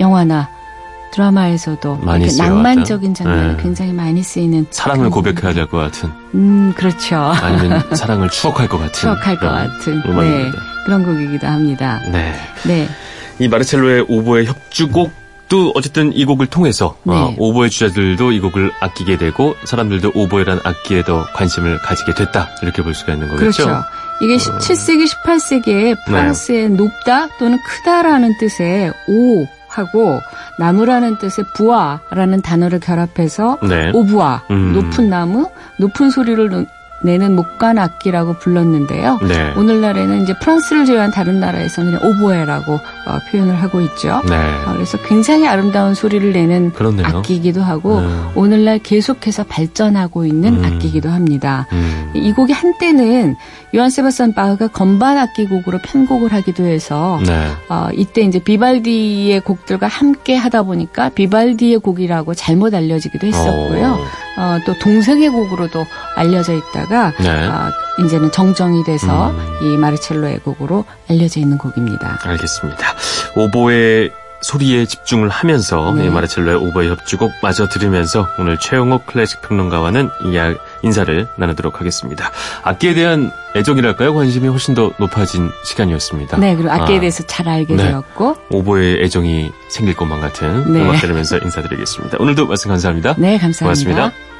[0.00, 0.48] 영화나
[1.12, 3.62] 드라마에서도 많이 낭만적인 장면이 네.
[3.62, 8.92] 굉장히 많이 쓰이는 사랑을 고백해야 될 것 같은 음 그렇죠 아니면 사랑을 추억할 것 같은
[8.92, 10.50] 추억할 것 같은 음악입니다.
[10.50, 10.50] 네,
[10.86, 12.00] 그런 곡이기도 합니다.
[12.10, 12.34] 네.
[12.66, 12.88] 네.
[13.38, 17.12] 이 마르첼로의 오보의 협주곡도 어쨌든 이 곡을 통해서 네.
[17.14, 22.82] 어, 오보의 주자들도 이 곡을 아끼게 되고 사람들도 오보에란 악기에 더 관심을 가지게 됐다 이렇게
[22.82, 23.64] 볼 수가 있는 거겠죠.
[23.64, 23.82] 그렇죠.
[24.22, 26.76] 이게 17세기, 18세기에 프랑스의 네.
[26.76, 30.20] 높다 또는 크다라는 뜻의 오 하고
[30.58, 33.90] 나무라는 뜻의 부아라는 단어를 결합해서 네.
[33.92, 34.74] 오부아 음.
[34.74, 36.66] 높은 나무 높은 소리를
[37.04, 39.18] 내는 목관 악기라고 불렀는데요.
[39.26, 39.52] 네.
[39.56, 44.22] 오늘날에는 이제 프랑스를 제외한 다른 나라에서는 오보에라고 어, 표현을 하고 있죠.
[44.28, 44.36] 네.
[44.66, 47.06] 어, 그래서 굉장히 아름다운 소리를 내는 그렇네요.
[47.06, 48.08] 악기이기도 하고 네.
[48.34, 50.64] 오늘날 계속해서 발전하고 있는 음.
[50.64, 51.66] 악기이기도 합니다.
[51.72, 52.12] 음.
[52.14, 53.34] 이 곡이 한때는
[53.74, 57.48] 요한 세바스찬 바흐가 건반 악기 곡으로 편곡을 하기도 해서 네.
[57.68, 63.98] 어, 이때 이제 비발디의 곡들과 함께 하다 보니까 비발디의 곡이라고 잘못 알려지기도 했었고요.
[64.38, 67.46] 어, 또 동생의 곡으로도 알려져 있다가 네.
[67.46, 67.70] 어,
[68.04, 69.58] 이제는 정정이 돼서 음.
[69.62, 72.18] 이 마르첼로의 곡으로 알려져 있는 곡입니다.
[72.22, 72.94] 알겠습니다.
[73.36, 74.10] 오보의
[74.42, 76.10] 소리에 집중을 하면서 네.
[76.10, 82.30] 마르첼로의 오버의 협주곡 마저 들으면서 오늘 최영옥 클래식 평론가와는 이야 인사를 나누도록 하겠습니다.
[82.62, 84.14] 악기에 대한 애정이랄까요?
[84.14, 86.38] 관심이 훨씬 더 높아진 시간이었습니다.
[86.38, 87.84] 네, 그리고 악기에 아, 대해서 잘 알게 네.
[87.84, 90.82] 되었고 오보의 애정이 생길 것만 같은 네.
[90.82, 92.18] 음악 들으면서 인사드리겠습니다.
[92.20, 93.14] 오늘도 말씀 감사합니다.
[93.18, 93.64] 네, 감사합니다.
[93.64, 94.31] 고맙습니다.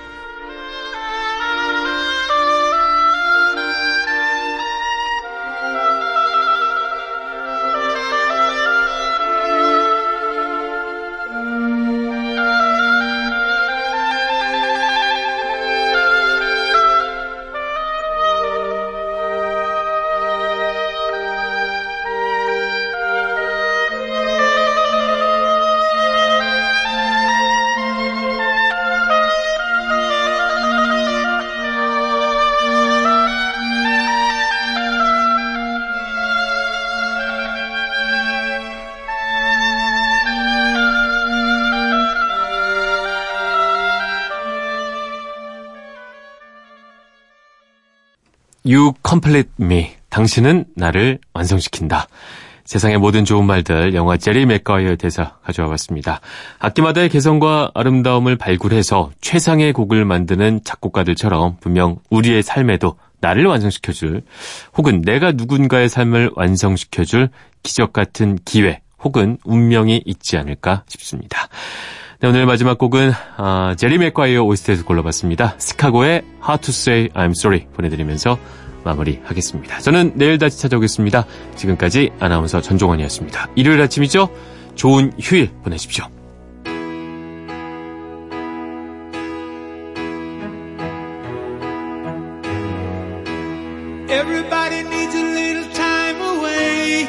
[49.23, 49.91] Complete me.
[50.11, 52.09] 당신은 나를 완성시킨다.
[52.65, 56.21] 세상의 모든 좋은 말들 영화 제리 맥과이어 대사 가져와 봤습니다.
[56.59, 64.23] 악기마다의 개성과 아름다움을 발굴해서 최상의 곡을 만드는 작곡가들처럼 분명 우리의 삶에도 나를 완성시켜줄
[64.77, 67.31] 혹은 내가 누군가의 삶을 완성시켜줄
[67.63, 71.49] 기적 같은 기회 혹은 운명이 있지 않을까 싶습니다.
[72.21, 75.57] 네, 오늘 마지막 곡은 아, 제리 맥과이어 오스트에서 골라봤습니다.
[75.59, 78.39] 스카고의 How to Say I'm Sorry 보내드리면서
[78.85, 79.81] 마무리하겠습니다.
[79.81, 81.27] 저는 내일 다시 찾아오겠습니다.
[81.57, 83.49] 지금까지 아나운서 전종원이었습니다.
[83.57, 84.29] 일요일 아침이죠?
[84.75, 86.07] 좋은 휴일 보내십시오.
[94.09, 97.07] Everybody needs a little time away.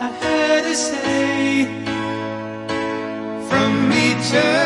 [0.00, 1.66] I heard it say
[3.48, 4.65] from each other.